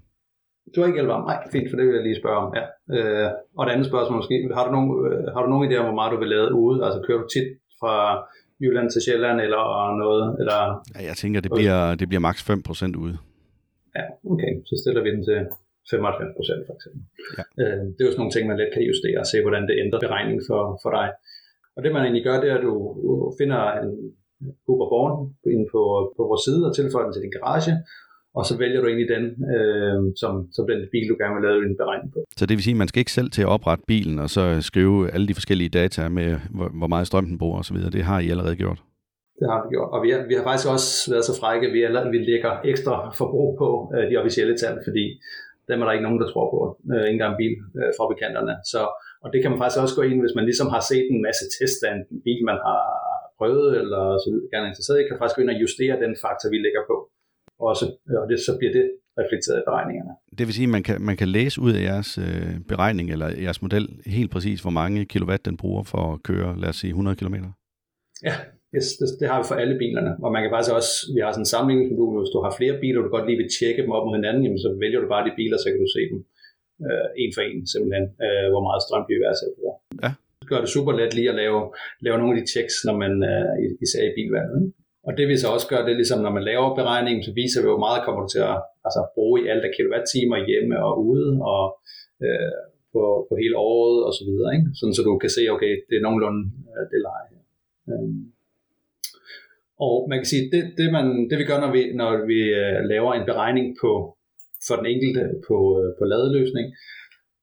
[0.72, 1.24] Du har ikke elvarme?
[1.30, 2.48] Nej, fint, for det vil jeg lige spørge om.
[2.58, 2.64] Ja.
[2.96, 5.86] Øh, og det andet spørgsmål måske, har du nogen, øh, har du nogen idé om,
[5.88, 6.76] hvor meget du vil lade ude?
[6.86, 7.48] Altså kører du tit
[7.80, 7.94] fra
[8.62, 9.62] Jylland til Sjælland eller
[10.04, 10.24] noget?
[10.40, 10.58] Eller...
[10.94, 13.14] Ja, jeg tænker, det bliver, det bliver maks 5% ude.
[13.98, 14.52] Ja, okay.
[14.68, 15.38] Så stiller vi den til
[15.90, 17.02] 95 procent for eksempel.
[17.38, 17.44] Ja.
[17.60, 19.74] Øh, det er jo sådan nogle ting, man let kan justere og se, hvordan det
[19.82, 21.08] ændrer beregningen for, for dig.
[21.76, 22.74] Og det man egentlig gør, det er, at du
[23.40, 23.90] finder en
[24.70, 25.14] Uber Born
[25.54, 25.82] inde på,
[26.16, 27.74] på vores side og tilføjer den til din garage,
[28.38, 29.24] og så vælger du egentlig den,
[29.56, 32.18] øh, som, som den bil, du gerne vil lave en beregning på.
[32.38, 34.42] Så det vil sige, at man skal ikke selv til at oprette bilen, og så
[34.70, 37.78] skrive alle de forskellige data med, hvor, hvor meget strøm den bruger osv.
[37.96, 38.80] Det har I allerede gjort?
[39.40, 39.90] Det har vi gjort.
[39.94, 42.52] Og vi har, vi har faktisk også været så frække, at vi, allerede, vi lægger
[42.72, 45.04] ekstra forbrug på øh, de officielle tal, fordi
[45.68, 46.60] dem er der ikke nogen, der tror på.
[46.92, 48.54] Øh, ikke engang bilfabrikanterne.
[48.72, 48.80] Så,
[49.24, 51.44] og det kan man faktisk også gå ind, hvis man ligesom har set en masse
[51.56, 52.82] test af en bil, man har
[53.38, 56.58] prøvet, eller så gerne interesseret i, kan faktisk gå ind og justere den faktor, vi
[56.66, 56.96] lægger på.
[57.70, 57.84] Også,
[58.22, 58.86] og det, så bliver det
[59.20, 60.12] reflekteret i beregningerne.
[60.38, 63.28] Det vil sige, at man kan, man kan læse ud af jeres øh, beregning eller
[63.46, 63.84] jeres model
[64.16, 67.36] helt præcis, hvor mange kilowatt den bruger for at køre, lad os sige, 100 km?
[68.28, 68.34] Ja,
[68.76, 70.12] yes, det, det, har vi for alle bilerne.
[70.24, 72.98] Og man kan faktisk også, vi har sådan en sammenligningsmodul, hvis du har flere biler,
[72.98, 75.26] og du godt lige vil tjekke dem op mod hinanden, jamen, så vælger du bare
[75.28, 76.18] de biler, så kan du se dem
[76.86, 79.76] øh, en for en simpelthen, øh, hvor meget strøm de hver til bruger.
[80.04, 80.10] Ja.
[80.40, 81.60] Det gør det super let lige at lave,
[82.06, 84.56] lave nogle af de checks, når man øh, især i bilvalget.
[84.62, 84.81] Ikke?
[85.06, 87.60] Og det vi så også gør, det er ligesom, når man laver beregningen, så viser
[87.62, 90.92] vi, hvor meget kommer du til at altså, bruge i alt af kilowatt-timer hjemme og
[91.10, 91.64] ude, og
[92.24, 92.58] øh,
[92.92, 94.50] på, på hele året og så videre.
[94.56, 94.68] Ikke?
[94.78, 97.42] Sådan, så du kan se, okay, det er nogenlunde øh, det leje her.
[97.92, 98.22] Øhm.
[99.86, 102.78] Og man kan sige, det, det, man, det vi gør, når vi, når vi øh,
[102.92, 103.92] laver en beregning på,
[104.66, 106.66] for den enkelte på, øh, på ladeløsning,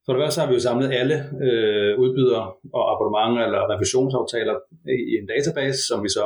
[0.06, 2.46] for det første har vi jo samlet alle øh, udbydere
[2.78, 4.56] og abonnementer eller revisionsaftaler
[4.96, 6.26] i, i en database, som vi så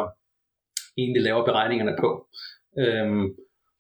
[0.97, 2.10] egentlig laver beregningerne på.
[2.82, 3.25] Øhm,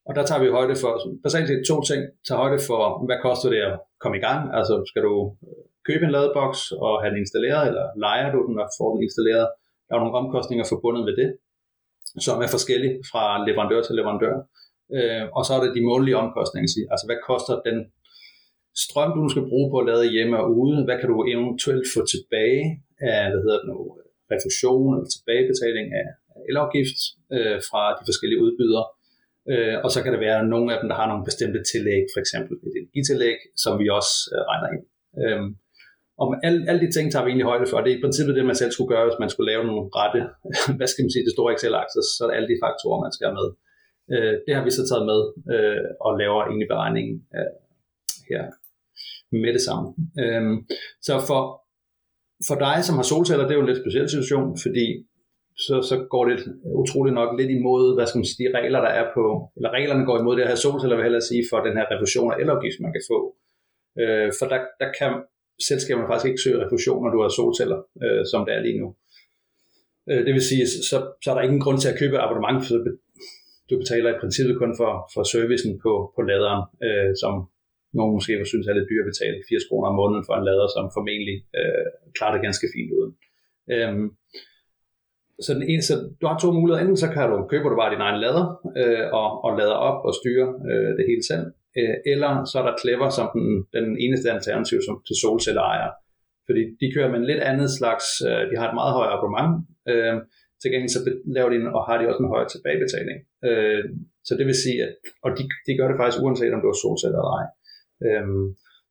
[0.07, 0.91] og der tager vi højde for,
[1.23, 4.73] basalt set to ting, tager højde for, hvad koster det at komme i gang, altså
[4.89, 5.15] skal du
[5.47, 9.01] øh, købe en ladeboks og have den installeret, eller leger du den og får den
[9.07, 9.47] installeret,
[9.87, 11.29] der er nogle omkostninger forbundet med det,
[12.25, 14.35] som er forskellige fra leverandør til leverandør.
[14.95, 17.77] Øh, og så er det de månedlige omkostninger, altså hvad koster den
[18.85, 21.99] strøm, du skal bruge på at lade hjemme og ude, hvad kan du eventuelt få
[22.13, 22.65] tilbage
[23.09, 23.77] af, hvad hedder det nu,
[24.33, 26.07] refusion eller tilbagebetaling af
[26.49, 26.99] elafgift
[27.35, 28.85] øh, fra de forskellige udbydere.
[29.51, 32.19] Øh, og så kan der være nogle af dem, der har nogle bestemte tillæg, for
[32.23, 34.85] eksempel et energitillæg, som vi også øh, regner ind.
[35.21, 35.41] Øh,
[36.21, 38.35] og alle, alle de ting tager vi egentlig højde for, og det er i princippet
[38.35, 40.21] det, man selv skulle gøre, hvis man skulle lave nogle rette,
[40.77, 43.25] hvad skal man sige, det store Excel-akser, så er det alle de faktorer, man skal
[43.27, 43.47] have med.
[44.13, 45.21] Øh, det har vi så taget med
[45.53, 47.53] øh, og laver egentlig beregningen øh,
[48.29, 48.43] her
[49.43, 49.87] med det samme.
[50.23, 50.43] Øh,
[51.07, 51.41] så for,
[52.47, 54.87] for dig, som har solceller, det er jo en lidt speciel situation, fordi
[55.57, 58.93] så, så går det utroligt nok lidt imod, hvad skal man sige, de regler, der
[59.01, 59.23] er på,
[59.55, 62.37] eller reglerne går imod det her solceller, vil jeg sige, for den her refusion af
[62.43, 63.19] elafgift, man kan få.
[64.01, 65.11] Øh, for der, der kan
[65.69, 68.87] selskaberne faktisk ikke søge refusion, når du har solceller, øh, som det er lige nu.
[70.09, 72.73] Øh, det vil sige, så, så er der ingen grund til at købe abonnement, for
[73.69, 77.33] du betaler i princippet kun for, for servicen på, på laderen, øh, som
[77.97, 80.47] nogen måske vil synes er lidt dyrt at betale 80 kroner om måneden for en
[80.49, 81.87] lader, som formentlig øh,
[82.17, 83.11] klarer det ganske fint uden.
[83.73, 83.93] Øh,
[85.45, 86.81] så, den ene, så du har to muligheder.
[86.83, 88.45] Enten så kan du, køber du bare din egen lader
[88.81, 91.45] øh, og, og lader op og styre øh, det hele selv.
[91.79, 95.91] Øh, eller så er der Clever som den, den eneste alternativ som, til solcelleejere.
[96.47, 99.53] Fordi de kører med en lidt andet slags, øh, de har et meget højere abonnement.
[99.91, 100.15] Øh,
[100.61, 101.01] til gengæld så
[101.37, 103.17] laver de en, og har de også en højere tilbagebetaling.
[103.47, 103.83] Øh,
[104.27, 104.91] så det vil sige, at,
[105.25, 107.45] og de, de gør det faktisk uanset om du har solceller eller ej.
[108.05, 108.25] Øh,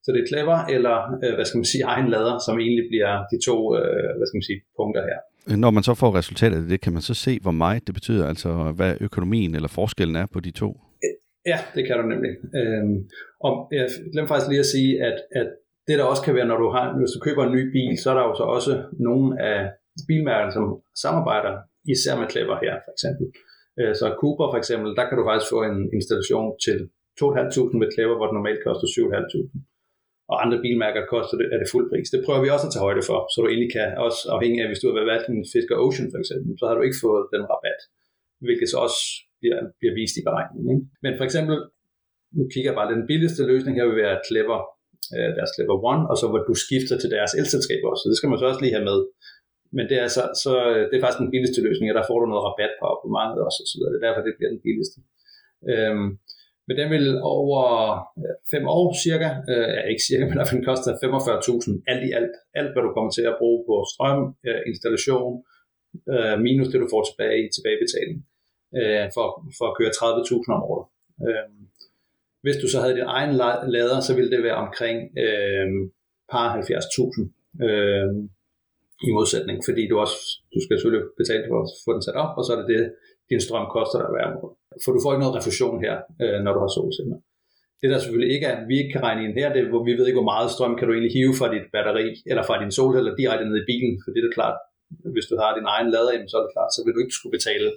[0.04, 3.12] så det er Clever eller, øh, hvad skal man sige, egen lader, som egentlig bliver
[3.32, 5.20] de to, øh, hvad skal man sige, punkter her.
[5.46, 8.28] Når man så får resultatet af det, kan man så se, hvor meget det betyder,
[8.28, 10.70] altså hvad økonomien eller forskellen er på de to?
[11.04, 11.14] Øh,
[11.46, 12.32] ja, det kan du nemlig.
[12.60, 12.96] Øhm,
[13.40, 15.48] og jeg glemte faktisk lige at sige, at, at
[15.86, 18.06] det der også kan være, når du har, hvis du køber en ny bil, så
[18.10, 18.72] er der jo så også
[19.08, 19.60] nogle af
[20.08, 20.64] bilmærkerne, som
[21.04, 21.52] samarbejder
[21.94, 23.26] især med Clever her, for eksempel.
[23.80, 26.78] Øh, så Cooper for eksempel, der kan du faktisk få en installation til
[27.20, 29.71] 2.500 med Clever, hvor det normalt koster 7.500
[30.32, 32.08] og andre bilmærker koster det, er det fuld pris.
[32.14, 34.68] Det prøver vi også at tage højde for, så du egentlig kan også afhængig af,
[34.70, 37.42] hvis du har været en Fisker Ocean for eksempel, så har du ikke fået den
[37.52, 37.80] rabat,
[38.46, 39.00] hvilket så også
[39.40, 40.68] bliver, bliver vist i beregningen.
[40.74, 40.84] Ikke?
[41.04, 41.56] Men for eksempel,
[42.36, 44.60] nu kigger jeg bare, den billigste løsning her vil være Clever,
[45.16, 48.18] øh, deres Clever One, og så hvor du skifter til deres elselskab også, så det
[48.18, 48.98] skal man så også lige have med.
[49.76, 52.18] Men det er, så, så, øh, det er faktisk den billigste løsning, og der får
[52.18, 53.92] du noget rabat på abonnementet også, og så videre.
[53.92, 54.98] Det er derfor, det bliver den billigste.
[55.72, 56.06] Øhm,
[56.66, 57.62] men den vil over
[58.52, 62.34] fem år cirka, øh, ja ikke cirka, men den koster 45.000 alt i alt.
[62.58, 65.32] Alt hvad du kommer til at bruge på strøm, øh, installation,
[66.14, 68.18] øh, minus det du får tilbage i tilbagebetaling
[68.78, 69.26] øh, for,
[69.58, 70.84] for at køre 30.000 om året.
[71.26, 71.46] Øh,
[72.44, 73.32] hvis du så havde din egen
[73.76, 75.68] lader, så ville det være omkring øh,
[76.32, 77.66] par 70.000.
[77.66, 78.08] Øh,
[79.08, 80.18] i modsætning, fordi du også
[80.54, 82.82] du skal selvfølgelig betale for at få den sat op, og så er det det,
[83.32, 84.54] din strøm koster dig hver måned.
[84.82, 87.18] For du får ikke noget refusion her, øh, når du har solceller.
[87.80, 89.92] Det der selvfølgelig ikke er, vi ikke kan regne ind her, det er, hvor vi
[89.98, 92.72] ved ikke, hvor meget strøm kan du egentlig hive fra dit batteri, eller fra din
[92.78, 94.56] solceller direkte ned i bilen, for det er klart,
[95.14, 97.34] hvis du har din egen lader, så er det klart, så vil du ikke skulle
[97.38, 97.68] betale,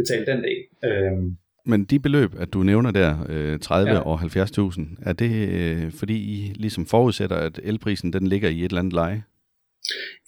[0.00, 0.60] betale den del.
[0.88, 1.26] Øhm.
[1.70, 3.12] Men de beløb, at du nævner der,
[3.58, 3.98] 30 ja.
[4.10, 8.64] og 70.000, er det øh, fordi I ligesom forudsætter, at elprisen den ligger i et
[8.64, 9.22] eller andet leje?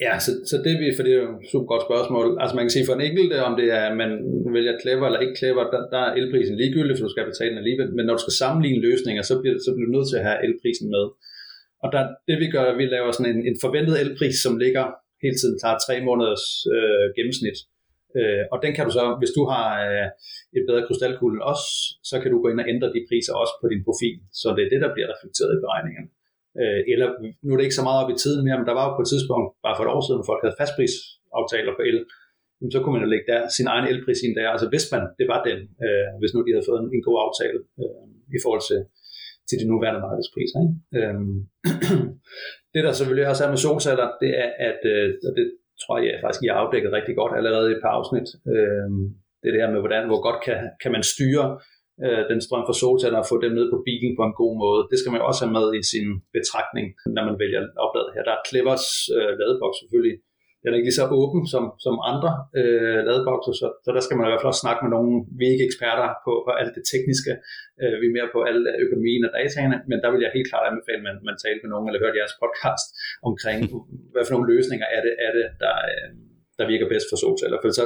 [0.05, 2.27] Ja, så, så det vi, for det er jo et super godt spørgsmål.
[2.41, 4.11] Altså man kan sige for en enkelte, om det er, man
[4.57, 7.63] vælger clever eller ikke clever, der, der er elprisen ligegyldig, for du skal betale den
[7.63, 7.89] alligevel.
[7.97, 10.39] Men når du skal sammenligne løsninger, så bliver, så bliver du nødt til at have
[10.47, 11.05] elprisen med.
[11.85, 14.85] Og der, det vi gør, vi laver sådan en, en forventet elpris, som ligger
[15.25, 17.59] hele tiden, tager tre måneders øh, gennemsnit.
[18.19, 20.07] Øh, og den kan du så, hvis du har øh,
[20.57, 21.69] et bedre krystalkugle også,
[22.11, 24.17] så kan du gå ind og ændre de priser også på din profil.
[24.41, 26.05] Så det er det, der bliver reflekteret i beregningen.
[26.61, 27.09] Øh, eller
[27.45, 29.05] nu er det ikke så meget op i tiden mere, men der var jo på
[29.05, 31.99] et tidspunkt, bare for et år siden, hvor folk havde fastprisaftaler på el,
[32.75, 34.55] så kunne man jo lægge der, sin egen elpris ind der.
[34.55, 37.19] Altså hvis man, det var den, øh, hvis nu de havde fået en, en god
[37.27, 38.81] aftale øh, i forhold til,
[39.49, 40.59] til de nuværende markedspriser.
[40.65, 40.75] Ikke?
[40.99, 41.21] Øh,
[42.75, 45.47] det der selvfølgelig også er med solceller, det er, at, øh, og det
[45.83, 48.89] tror jeg faktisk, I har afdækket rigtig godt allerede i et par afsnit, øh,
[49.41, 51.47] det er det her med, hvordan, hvor godt kan, kan man styre
[52.05, 54.81] øh, den strøm fra solceller og få dem ned på bilen på en god måde.
[54.91, 58.23] Det skal man også have med i sin betragtning, når man vælger opladet her.
[58.29, 60.17] Der er Clevers øh, ladeboks selvfølgelig.
[60.63, 64.17] Den er ikke lige så åben som, som andre øh, ladebokser, så, så der skal
[64.17, 66.73] man i hvert fald også snakke med nogle, vi er ikke eksperter på, på alt
[66.79, 67.33] det tekniske,
[67.83, 70.69] øh, vi er mere på al økonomien og dataene, men der vil jeg helt klart
[70.71, 72.87] anbefale, at man, man taler med nogen, eller hører jeres podcast
[73.29, 73.61] omkring,
[74.13, 76.09] hvad for nogle løsninger er det, er det der, øh,
[76.59, 77.59] der virker bedst for solceller.
[77.63, 77.85] For så,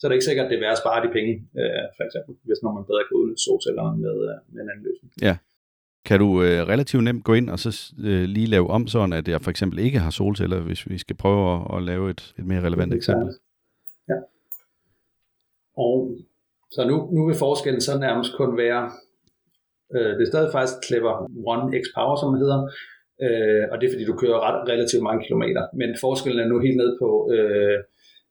[0.00, 2.04] så er det ikke sikkert, at det er værd at spare de penge, øh, for
[2.08, 5.10] eksempel, hvis når man bedre kan udnytte solcellerne med, øh, med en anden løsning.
[5.28, 5.34] Ja.
[6.08, 7.70] Kan du øh, relativt nemt gå ind og så
[8.08, 11.16] øh, lige lave om sådan, at jeg for eksempel ikke har solceller, hvis vi skal
[11.16, 13.28] prøve at, at lave et, et mere relevant eksempel?
[14.08, 14.18] Ja.
[15.76, 15.94] Og
[16.74, 18.82] så nu, nu vil forskellen så nærmest kun være,
[19.94, 21.14] øh, det er stadig faktisk Clever
[21.54, 22.60] One X Power, som det hedder,
[23.24, 26.58] øh, og det er fordi, du kører ret, relativt mange kilometer, men forskellen er nu
[26.66, 27.78] helt ned på øh,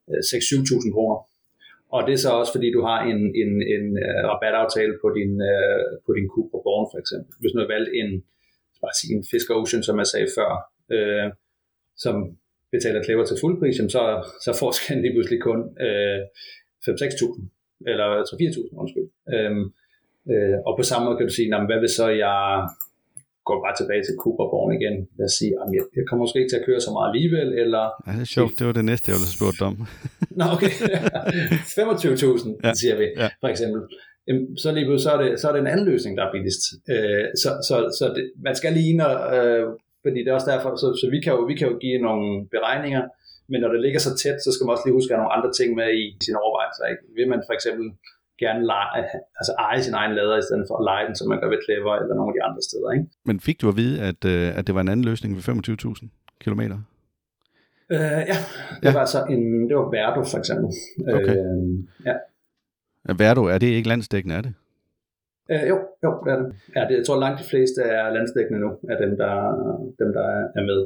[0.10, 1.29] 6-7.000 kroner.
[1.96, 5.08] Og det er så også, fordi du har en, en, en øh, uh, rabataftale på
[5.18, 7.32] din, uh, på din Cupra Born for eksempel.
[7.42, 8.10] Hvis du har valgt en,
[8.84, 10.50] bare sige, en Fisker Ocean, som jeg sagde før,
[10.96, 11.28] øh,
[12.04, 12.16] som
[12.74, 14.04] betaler Clever til fuld pris, så,
[14.46, 16.20] så får forskellen lige pludselig kun øh,
[16.86, 19.10] 5-6.000, eller altså 3-4.000, undskyld.
[19.34, 19.60] Uh,
[20.32, 22.38] øh, og på samme måde kan du sige, hvad hvis så jeg
[23.50, 24.96] går bare tilbage til Cooperborn igen.
[25.24, 27.84] Jeg siger, at jeg, jeg kommer måske ikke til at køre så meget alligevel, eller...
[28.06, 28.54] Ja, det er sjovt.
[28.58, 29.74] Det var det næste, jeg ville have spurgt om.
[30.40, 30.72] Nå, okay.
[31.80, 32.72] 25.000, ja.
[32.82, 33.28] siger vi, ja.
[33.44, 33.82] for eksempel.
[34.64, 36.64] Så lige så er, det, så er det en anden løsning, der er billigst.
[36.94, 39.16] Øh, så så, så det, man skal lige ind og...
[39.38, 39.66] Øh,
[40.06, 42.28] fordi det er også derfor, så, så vi, kan jo, vi kan jo give nogle
[42.56, 43.04] beregninger,
[43.52, 45.36] men når det ligger så tæt, så skal man også lige huske at have nogle
[45.38, 46.86] andre ting med i sine overvejelser.
[46.92, 47.04] Ikke?
[47.18, 47.86] Vil man for eksempel
[48.44, 49.04] gerne lege,
[49.40, 51.62] altså eje sin egen lader, i stedet for at lege den, som man gør ved
[51.66, 52.90] Clever eller nogle af de andre steder.
[52.96, 53.06] Ikke?
[53.26, 56.08] Men fik du at vide, at, øh, at det var en anden løsning ved 25.000
[56.44, 56.62] km?
[57.92, 58.00] Øh,
[58.32, 58.38] ja,
[58.82, 58.94] det ja.
[58.94, 60.70] var altså en, det var Verdo for eksempel.
[61.18, 61.36] Okay.
[61.38, 61.64] Øh,
[62.10, 62.16] ja.
[63.22, 64.54] Verdo, er det ikke landsdækkende, er det?
[65.52, 66.56] Øh, jo, jo, det er det.
[66.76, 66.98] Ja, det.
[66.98, 69.34] Jeg tror langt de fleste er landsdækkende nu, af dem, der,
[70.00, 70.26] dem, der
[70.60, 70.80] er med.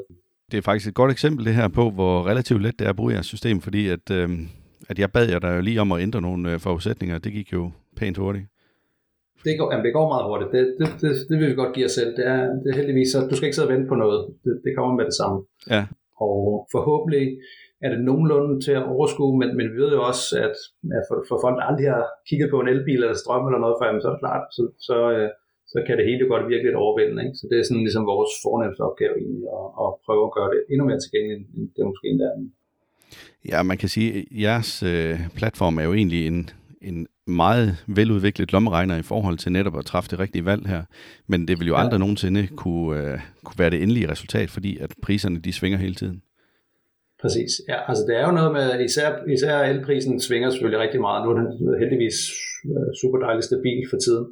[0.52, 2.96] Det er faktisk et godt eksempel det her på, hvor relativt let det er at
[2.96, 4.30] bruge jeres system, fordi at, øh,
[4.89, 7.17] at jeg bad jer der lige om at ændre nogle øh, forudsætninger.
[7.17, 8.46] Det gik jo pænt hurtigt.
[9.46, 10.52] Det går, jamen det går meget hurtigt.
[10.56, 12.12] Det, det, det, det vil vi godt give os selv.
[12.17, 14.19] Det er, det er heldigvis, så du skal ikke sidde og vente på noget.
[14.43, 15.38] Det, det kommer med det samme.
[15.76, 15.82] Ja.
[16.28, 16.38] Og
[16.76, 17.24] forhåbentlig
[17.86, 20.58] er det nogenlunde til at overskue, men, men vi ved jo også, at,
[20.98, 23.78] at for, for folk, der aldrig har kigget på en elbil eller strøm eller noget
[23.78, 25.30] for dem, så er det klart, så, så, øh,
[25.74, 27.24] så kan det hele godt virke lidt overvældende.
[27.26, 27.38] Ikke?
[27.39, 30.62] Så det er sådan ligesom vores fornemmeste opgave egentlig, at, at prøve at gøre det
[30.72, 32.38] endnu mere tilgængeligt, end det måske endda er.
[33.49, 36.49] Ja, man kan sige, at jeres øh, platform er jo egentlig en,
[36.82, 40.84] en meget veludviklet lommeregner i forhold til netop at træffe det rigtige valg her.
[41.28, 41.84] Men det vil jo ja.
[41.84, 45.95] aldrig nogensinde kunne, øh, kunne være det endelige resultat, fordi at priserne de svinger hele
[45.95, 46.21] tiden.
[47.21, 47.52] Præcis.
[47.69, 51.23] Ja, altså det er jo noget med, især, især elprisen svinger selvfølgelig rigtig meget.
[51.23, 51.47] Nu er den
[51.82, 52.17] heldigvis
[52.65, 54.26] øh, super dejligt stabil for tiden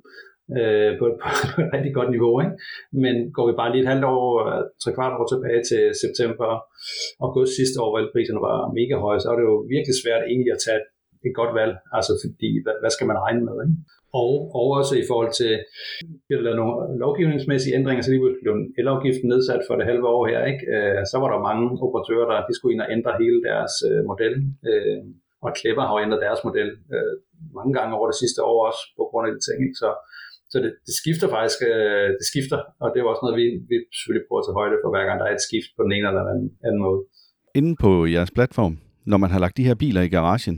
[0.60, 1.16] øh, på, et,
[1.56, 2.34] på et rigtig godt niveau.
[2.44, 2.56] Ikke?
[3.04, 4.28] Men går vi bare lige et halvt år,
[4.84, 6.50] tre kvart år tilbage til september
[7.22, 10.24] og august sidste år, hvor elpriserne var mega høje, så er det jo virkelig svært
[10.32, 10.80] egentlig at tage
[11.28, 11.74] et, godt valg.
[11.98, 13.56] Altså fordi, hvad, hvad skal man regne med?
[13.66, 13.78] Ikke?
[14.22, 15.54] Og, og også i forhold til,
[16.28, 20.24] vi har lavet nogle lovgivningsmæssige ændringer, så lige blev elafgiften nedsat for det halve år
[20.32, 20.64] her, ikke?
[20.76, 24.02] Øh, så var der mange operatører, der de skulle ind og ændre hele deres øh,
[24.12, 24.34] model,
[24.70, 25.02] øh,
[25.46, 27.14] og Clever har jo ændret deres model øh,
[27.58, 29.78] mange gange over det sidste år også, på grund af de ting, ikke?
[29.84, 29.90] Så,
[30.52, 33.76] så det, det skifter faktisk, øh, det skifter, og det er også noget, vi, vi
[33.98, 36.08] selvfølgelig prøver at tage højde for, hver gang der er et skift på den ene
[36.08, 37.00] eller den anden måde.
[37.60, 38.74] inde på jeres platform,
[39.12, 40.58] når man har lagt de her biler i garagen,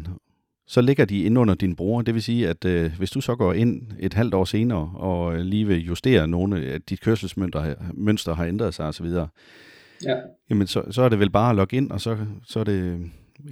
[0.67, 2.01] så ligger de inde under din bruger.
[2.01, 5.39] Det vil sige, at øh, hvis du så går ind et halvt år senere og
[5.39, 10.15] lige vil justere nogle af dit kørselsmønster mønster har ændret sig osv., ja.
[10.49, 12.17] jamen så, så er det vel bare at logge ind, og så,
[12.47, 12.79] så er det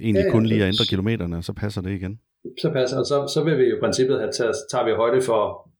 [0.00, 2.18] egentlig ja, ja, kun lige at ændre kilometerne, og så passer det igen.
[2.60, 5.22] Så passer, og så, så vil vi jo i princippet have taget, tager vi højde
[5.22, 5.71] for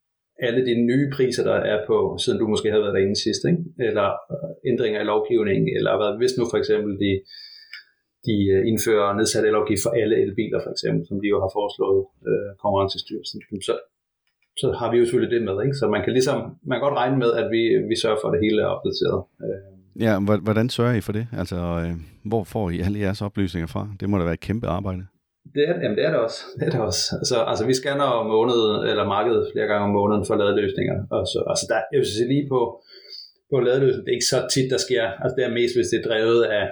[0.46, 3.62] alle de nye priser, der er på, siden du måske havde været derinde sidst, ikke?
[3.88, 7.12] eller øh, ændringer i lovgivningen, eller hvad, hvis nu for eksempel de,
[8.26, 12.02] de øh, indfører nedsat elafgift for alle elbiler, for eksempel, som de jo har foreslået
[12.28, 13.38] øh, konkurrencestyrelsen,
[13.68, 13.74] så,
[14.60, 15.56] så har vi jo selvfølgelig det med.
[15.64, 15.76] Ikke?
[15.80, 16.38] Så man kan ligesom,
[16.68, 19.20] man kan godt regne med, at vi, vi sørger for, at det hele er opdateret.
[19.46, 19.72] Øh.
[20.04, 20.12] Ja,
[20.48, 21.26] hvordan sørger I for det?
[21.40, 21.92] Altså, øh,
[22.30, 23.82] hvor får I alle jeres oplysninger fra?
[24.00, 25.02] Det må da være et kæmpe arbejde.
[25.54, 26.40] Det er, jamen det er det også.
[26.58, 27.02] Det er det også.
[27.20, 30.96] Altså, altså vi scanner om måneden, eller markedet flere gange om måneden for ladeløsninger.
[31.16, 32.60] Og så, altså der, jeg vil sige lige på,
[33.50, 35.04] på ladeløsninger, det er ikke så tit, der sker.
[35.22, 36.64] Altså det er mest, hvis det er drevet af,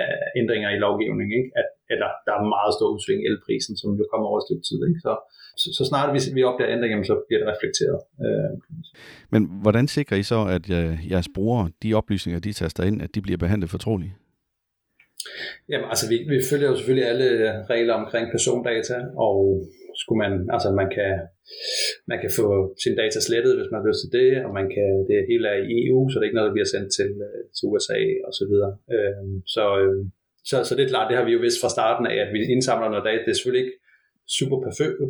[0.00, 0.10] af
[0.40, 1.50] ændringer i lovgivningen, ikke?
[1.60, 4.64] At, eller der er meget stor udsving i elprisen, som jo kommer over et stykke
[4.68, 4.80] tid.
[4.88, 5.00] Ikke?
[5.06, 5.12] Så,
[5.60, 7.98] så, så snart vi, vi opdager ændringer, så bliver det reflekteret.
[8.26, 8.50] Øh.
[9.32, 13.10] Men hvordan sikrer I så, at øh, jeres brugere, de oplysninger, de taster ind, at
[13.14, 14.12] de bliver behandlet fortroligt?
[15.70, 17.28] Jamen, altså vi, vi følger jo selvfølgelig alle
[17.72, 19.36] regler omkring persondata, og
[20.00, 21.12] skulle man, altså man kan,
[22.10, 22.46] man kan få
[22.82, 25.58] sine data slettet, hvis man har lyst til det, og man kan, det hele er
[25.70, 27.98] i EU, så det er ikke noget, der bliver sendt til, øh, til USA
[28.28, 28.72] og så videre.
[28.94, 30.04] Øhm, så, øhm,
[30.50, 32.40] så, så det er klart, det har vi jo vidst fra starten af, at vi
[32.54, 33.22] indsamler noget data.
[33.24, 33.78] Det er selvfølgelig ikke
[34.38, 34.58] super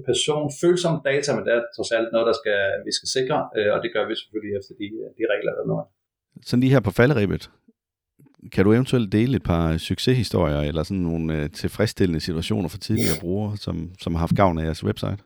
[0.08, 3.78] personfølsom data, men det er trods alt noget, der skal, vi skal sikre, øh, og
[3.84, 4.86] det gør vi selvfølgelig efter de,
[5.18, 5.86] de regler, der nu er.
[6.48, 7.44] Sådan lige her på falderibet,
[8.52, 13.20] kan du eventuelt dele et par succeshistorier eller sådan nogle uh, tilfredsstillende situationer for tidligere
[13.20, 15.22] brugere, som, som har haft gavn af jeres website?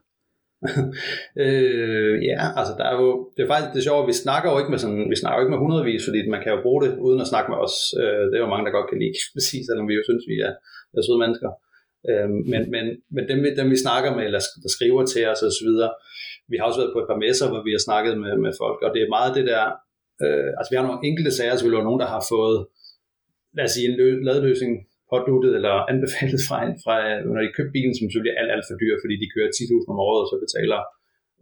[1.45, 4.59] øh, ja, altså der er jo, det er faktisk det er sjovt, vi snakker jo
[4.61, 6.91] ikke med sådan, vi snakker jo ikke med hundredvis, fordi man kan jo bruge det
[7.07, 7.77] uden at snakke med os.
[8.03, 10.37] Øh, det er jo mange, der godt kan lide, præcis, selvom vi jo synes, vi
[10.49, 10.53] er,
[10.97, 11.51] er søde mennesker.
[12.11, 12.85] Øh, men, men,
[13.15, 15.91] men dem, dem, vi snakker med, eller der skriver til os og så videre,
[16.51, 18.79] vi har også været på et par messer, hvor vi har snakket med, med folk,
[18.87, 19.65] og det er meget det der,
[20.25, 22.59] øh, altså vi har nogle enkelte sager, så vi nogen, der har fået
[23.57, 24.72] lad os sige, en ladeløsning
[25.11, 28.66] påduttet eller anbefalet fra, fra øh, når de købte bilen, som selvfølgelig er alt, alt
[28.68, 30.80] for dyr, fordi de kører 10.000 om året, og så betaler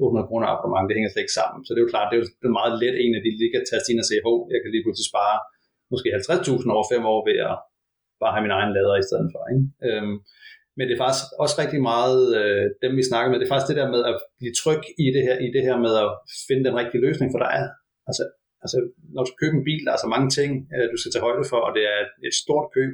[0.00, 1.58] 800 kroner abonnement, det hænger slet ikke sammen.
[1.62, 3.52] Så det er jo klart, det er jo en meget let en, at de lige
[3.54, 5.36] kan tage ind og sige, hov, jeg kan lige pludselig spare
[5.92, 7.56] måske 50.000 over fem år ved at
[8.22, 9.42] bare have min egen lader i stedet for.
[9.52, 9.64] Ikke?
[9.86, 10.16] Øhm,
[10.76, 13.70] men det er faktisk også rigtig meget, øh, dem vi snakker med, det er faktisk
[13.72, 16.08] det der med at blive tryg i det her, i det her med at
[16.48, 17.66] finde den rigtige løsning, for der er,
[18.08, 18.22] altså
[18.64, 18.78] altså,
[19.14, 21.26] når du skal købe en bil, der er så mange ting, øh, du skal tage
[21.26, 21.98] højde for, og det er
[22.28, 22.92] et stort køb.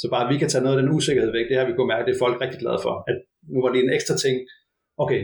[0.00, 2.06] Så bare vi kan tage noget af den usikkerhed væk, det har vi kunnet mærke,
[2.06, 2.94] det er folk rigtig glade for.
[3.10, 3.18] At
[3.52, 4.36] nu var det en ekstra ting,
[5.04, 5.22] okay,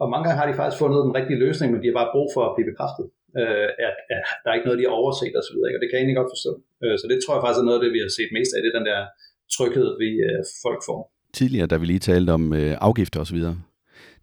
[0.00, 2.28] og mange gange har de faktisk fundet den rigtige løsning, men de har bare brug
[2.34, 3.06] for at blive bekræftet.
[3.40, 6.02] Øh, at, at der er ikke noget, de har overset osv., og det kan jeg
[6.02, 6.52] egentlig godt forstå.
[6.82, 8.60] Øh, så det tror jeg faktisk er noget af det, vi har set mest af,
[8.62, 9.00] det er den der
[9.56, 11.00] tryghed, vi øh, folk får.
[11.38, 13.40] Tidligere, da vi lige talte om øh, afgifter osv.,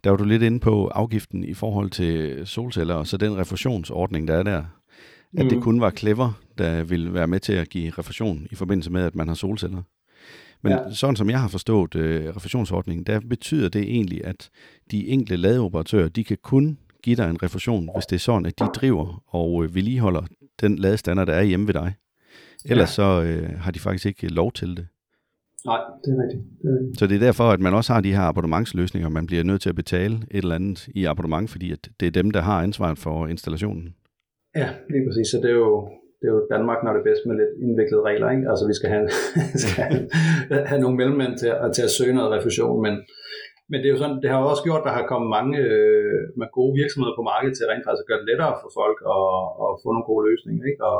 [0.04, 4.28] der var du lidt inde på afgiften i forhold til solceller, og så den refusionsordning,
[4.28, 4.64] der er der
[5.38, 5.48] at mm.
[5.48, 9.02] det kun var Clever, der ville være med til at give refusion i forbindelse med,
[9.02, 9.82] at man har solceller.
[10.62, 10.78] Men ja.
[10.92, 14.50] sådan som jeg har forstået øh, refusionsordningen, der betyder det egentlig, at
[14.90, 18.58] de enkelte ladeoperatører, de kan kun give dig en refusion, hvis det er sådan, at
[18.58, 20.22] de driver og øh, vedligeholder
[20.60, 21.94] den ladestander, der er hjemme ved dig.
[22.64, 22.94] Ellers ja.
[22.94, 24.86] så øh, har de faktisk ikke lov til det.
[25.70, 26.42] Nej, det er rigtigt.
[26.60, 26.98] Det er rigtigt.
[26.98, 29.08] Så det er derfor, at man også har de her abonnementsløsninger.
[29.08, 32.14] Man bliver nødt til at betale et eller andet i abonnement, fordi at det er
[32.20, 33.84] dem, der har ansvaret for installationen.
[34.60, 35.26] Ja, lige præcis.
[35.32, 35.72] Så det er jo,
[36.20, 38.28] det er jo Danmark, når det er bedst med lidt indviklede regler.
[38.34, 38.46] Ikke?
[38.50, 39.06] Altså vi skal have,
[39.62, 42.94] skal have, have nogle mellemmænd til at, til at søge noget refusion, men,
[43.70, 45.52] men det er jo sådan, det har jo også gjort, at der har kommet mange
[45.66, 48.98] øh, med gode virksomheder på markedet til rent faktisk at gøre det lettere for folk
[49.16, 49.28] at,
[49.64, 50.82] at få nogle gode løsninger, ikke?
[50.90, 50.96] og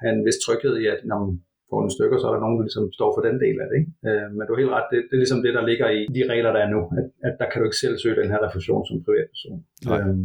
[0.00, 1.32] have en vis tryghed i, at når man
[1.70, 3.76] får nogle stykker, så er der nogen, der ligesom står for den del af det.
[3.80, 3.90] Ikke?
[4.08, 6.22] Øh, men du er helt ret, det, det er ligesom det, der ligger i de
[6.32, 8.82] regler, der er nu, at, at der kan du ikke selv søge den her refusion
[8.88, 9.58] som privatperson
[9.92, 10.16] øh,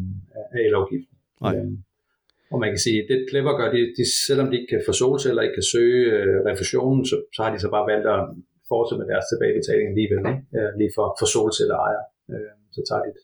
[0.56, 1.16] af elafgiften.
[1.46, 1.54] Nej.
[1.56, 1.72] Øh,
[2.54, 5.42] og man kan sige, det Clever gør, de, de, selvom de ikke kan få solceller,
[5.46, 8.22] ikke kan søge øh, refusionen, så, så har de så bare valgt at
[8.72, 10.58] fortsætte med deres tilbagebetaling alligevel, ikke?
[10.58, 12.06] Øh, lige for, for solcelleejere.
[12.32, 13.22] Øh, så tager de et,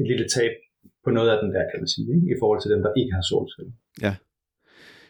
[0.00, 0.54] et lille tab
[1.04, 2.26] på noget af den der, kan man sige, ikke?
[2.34, 3.74] i forhold til dem, der ikke har solceller.
[4.04, 4.12] Ja.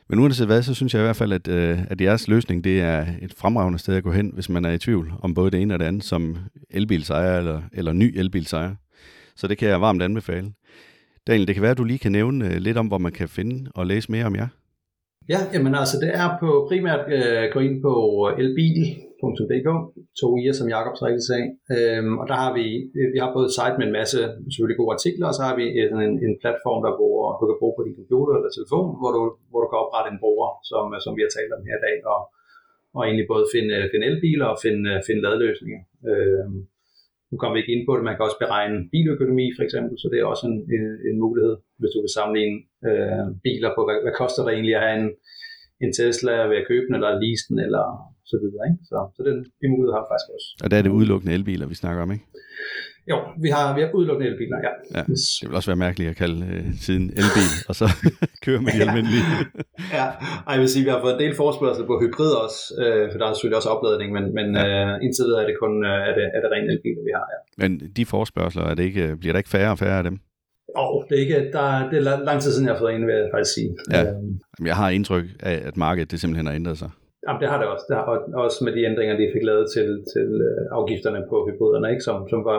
[0.09, 2.81] Men uanset hvad, så synes jeg i hvert fald, at, øh, at jeres løsning, det
[2.81, 5.63] er et fremragende sted at gå hen, hvis man er i tvivl om både det
[5.63, 6.37] ene og det andet, som
[6.71, 8.75] elbilsejer eller, eller ny elbilsejer.
[9.37, 10.53] Så det kan jeg varmt anbefale.
[11.27, 13.29] Daniel, det kan være, at du lige kan nævne øh, lidt om, hvor man kan
[13.29, 14.49] finde og læse mere om jer.
[15.29, 18.31] Ja, jamen altså det er på primært øh, gå ind på
[19.39, 19.68] .dk,
[20.20, 21.49] to i'er, som Jacob så rigtig sagde.
[21.75, 22.66] Øhm, og der har vi,
[23.14, 24.18] vi har både et site med en masse
[24.53, 27.77] selvfølgelig gode artikler, og så har vi en, en platform, der hvor du kan bruge
[27.77, 31.12] på din computer eller telefon, hvor du, hvor du kan oprette en bruger, som, som
[31.16, 32.20] vi har talt om her i dag, og,
[32.97, 35.83] og egentlig både finde, finde elbiler og finde, finde ladløsninger.
[36.11, 36.59] Øhm,
[37.31, 40.07] nu kommer vi ikke ind på det, man kan også beregne biløkonomi for eksempel, så
[40.12, 42.59] det er også en, en, en mulighed, hvis du vil sammenligne
[42.89, 45.11] øh, biler på, hvad, hvad koster det egentlig at have en,
[45.85, 47.85] en Tesla ved at købe den, eller lease den, eller
[48.31, 48.62] så videre.
[48.68, 48.81] Ikke?
[48.91, 50.49] Så, så den, de muligheder har faktisk også.
[50.64, 52.27] Og der er det udelukkende elbiler, vi snakker om, ikke?
[53.12, 54.72] Jo, vi har, vi har udelukkende elbiler, ja.
[54.97, 55.03] ja.
[55.09, 57.87] Det vil også være mærkeligt at kalde øh, siden elbil, og så
[58.45, 58.87] køre med de ja.
[58.87, 59.25] almindelige.
[59.99, 60.07] ja,
[60.49, 63.16] Ej, jeg vil sige, vi har fået en del forspørgsel på hybrid også, øh, for
[63.18, 64.64] der er selvfølgelig også opladning, men, men ja.
[64.66, 67.27] øh, indtil videre er det kun øh, er det, er det rent elbiler, vi har.
[67.35, 67.39] Ja.
[67.62, 70.16] Men de forspørgseler, er det ikke, bliver der ikke færre og færre af dem?
[70.83, 73.14] Og det er ikke, der, det er lang tid siden, jeg har fået en, vil
[73.14, 73.70] jeg faktisk sige.
[73.95, 74.03] Ja.
[74.03, 74.66] Øhm.
[74.70, 76.91] Jeg har indtryk af, at markedet det simpelthen har ændret sig.
[77.27, 77.85] Jamen, det har det også.
[77.89, 78.05] Det har,
[78.47, 82.05] også med de ændringer, de fik lavet til, til uh, afgifterne på hybriderne, ikke?
[82.09, 82.59] Som, som var,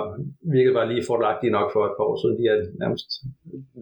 [0.56, 2.36] virkelig var lige forlagtige nok for et par år siden.
[2.40, 3.08] De er nærmest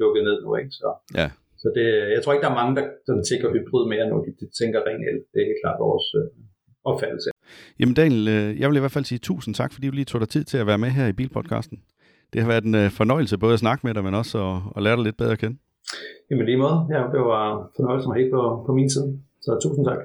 [0.01, 0.49] lukket ned nu.
[0.61, 0.71] Ikke?
[0.79, 0.87] Så,
[1.19, 1.27] ja.
[1.61, 4.15] så det, jeg tror ikke, der er mange, der, der tænker hybrid mere nu.
[4.25, 5.17] De, de tænker ren el.
[5.31, 6.27] Det er helt klart vores uh,
[6.91, 7.29] opfattelse.
[7.79, 10.21] Jamen Daniel, øh, jeg vil i hvert fald sige tusind tak, fordi du lige tog
[10.21, 11.77] dig tid til at være med her i Bilpodcasten.
[12.33, 14.95] Det har været en fornøjelse både at snakke med dig, men også at, at lære
[14.95, 15.57] dig lidt bedre at kende.
[16.31, 16.87] Jamen lige måde.
[16.89, 19.19] Ja, det var fornøjelse mig helt på, på min side.
[19.41, 19.97] Så tusind tak.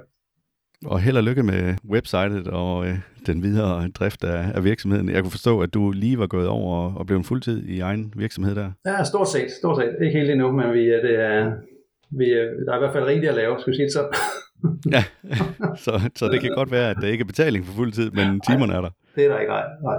[0.87, 5.09] Og held og lykke med websitet og øh, den videre drift af, af virksomheden.
[5.09, 7.81] Jeg kunne forstå, at du lige var gået over og, og blev en fuldtid i
[7.81, 8.71] egen virksomhed der.
[8.87, 9.51] Ja, stort set.
[9.51, 10.07] Stort set.
[10.07, 11.53] Ikke helt endnu, men vi, det er,
[12.11, 12.25] vi,
[12.67, 14.03] der er i hvert fald rigtigt at lave, skal vi sige så.
[14.97, 15.05] ja,
[15.85, 18.75] så, så det kan godt være, at der ikke er betaling for fuldtid, men timerne
[18.75, 18.91] er der.
[19.19, 19.65] Det er der ikke, nej.
[19.83, 19.99] nej.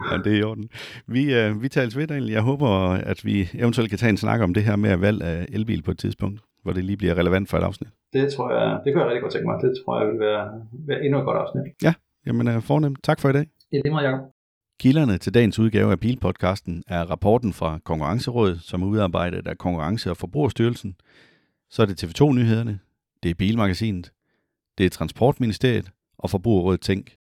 [0.10, 0.68] ja, det er i orden.
[1.06, 2.30] Vi, øh, vi tales ved, Daniel.
[2.30, 2.68] Jeg håber,
[3.12, 5.90] at vi eventuelt kan tage en snak om det her med valg af elbil på
[5.90, 7.90] et tidspunkt hvor det lige bliver relevant for et afsnit.
[8.12, 9.62] Det tror jeg, det kan jeg rigtig godt tænke mig.
[9.62, 11.62] Det tror jeg vil være, være endnu et godt afsnit.
[11.82, 11.94] Ja,
[12.26, 12.98] jamen uh, fornemt.
[13.02, 13.46] Tak for i dag.
[13.72, 14.20] Ja, det må jeg.
[14.80, 20.10] Kilderne til dagens udgave af Bilpodcasten er rapporten fra Konkurrencerådet, som er udarbejdet af Konkurrence-
[20.10, 20.94] og Forbrugerstyrelsen.
[21.70, 22.78] Så er det TV2-nyhederne,
[23.22, 24.12] det er Bilmagasinet,
[24.78, 25.90] det er Transportministeriet
[26.20, 27.16] og Forbrugerrådet Tænk.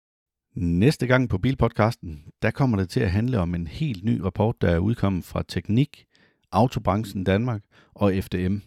[0.55, 4.61] Næste gang på Bilpodcasten, der kommer det til at handle om en helt ny rapport,
[4.61, 6.05] der er udkommet fra Teknik,
[6.51, 7.61] Autobranchen Danmark
[7.93, 8.57] og FDM.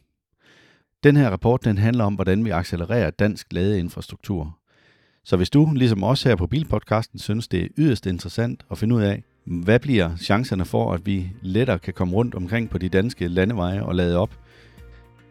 [1.04, 4.58] Den her rapport den handler om, hvordan vi accelererer dansk ladeinfrastruktur.
[5.24, 8.94] Så hvis du, ligesom os her på Bilpodcasten, synes det er yderst interessant at finde
[8.94, 12.88] ud af, hvad bliver chancerne for, at vi lettere kan komme rundt omkring på de
[12.88, 14.38] danske landeveje og lade op,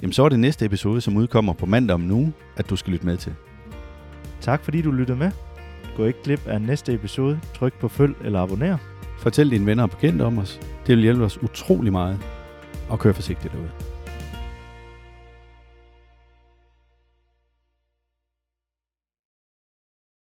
[0.01, 2.91] jamen så er det næste episode, som udkommer på mandag om nu, at du skal
[2.91, 3.35] lytte med til.
[4.41, 5.31] Tak fordi du lyttede med.
[5.95, 7.39] Gå ikke glip af næste episode.
[7.55, 8.77] Tryk på følg eller abonner.
[9.19, 10.59] Fortæl dine venner og bekendte om os.
[10.87, 12.19] Det vil hjælpe os utrolig meget.
[12.89, 13.86] Og kør forsigtigt derude.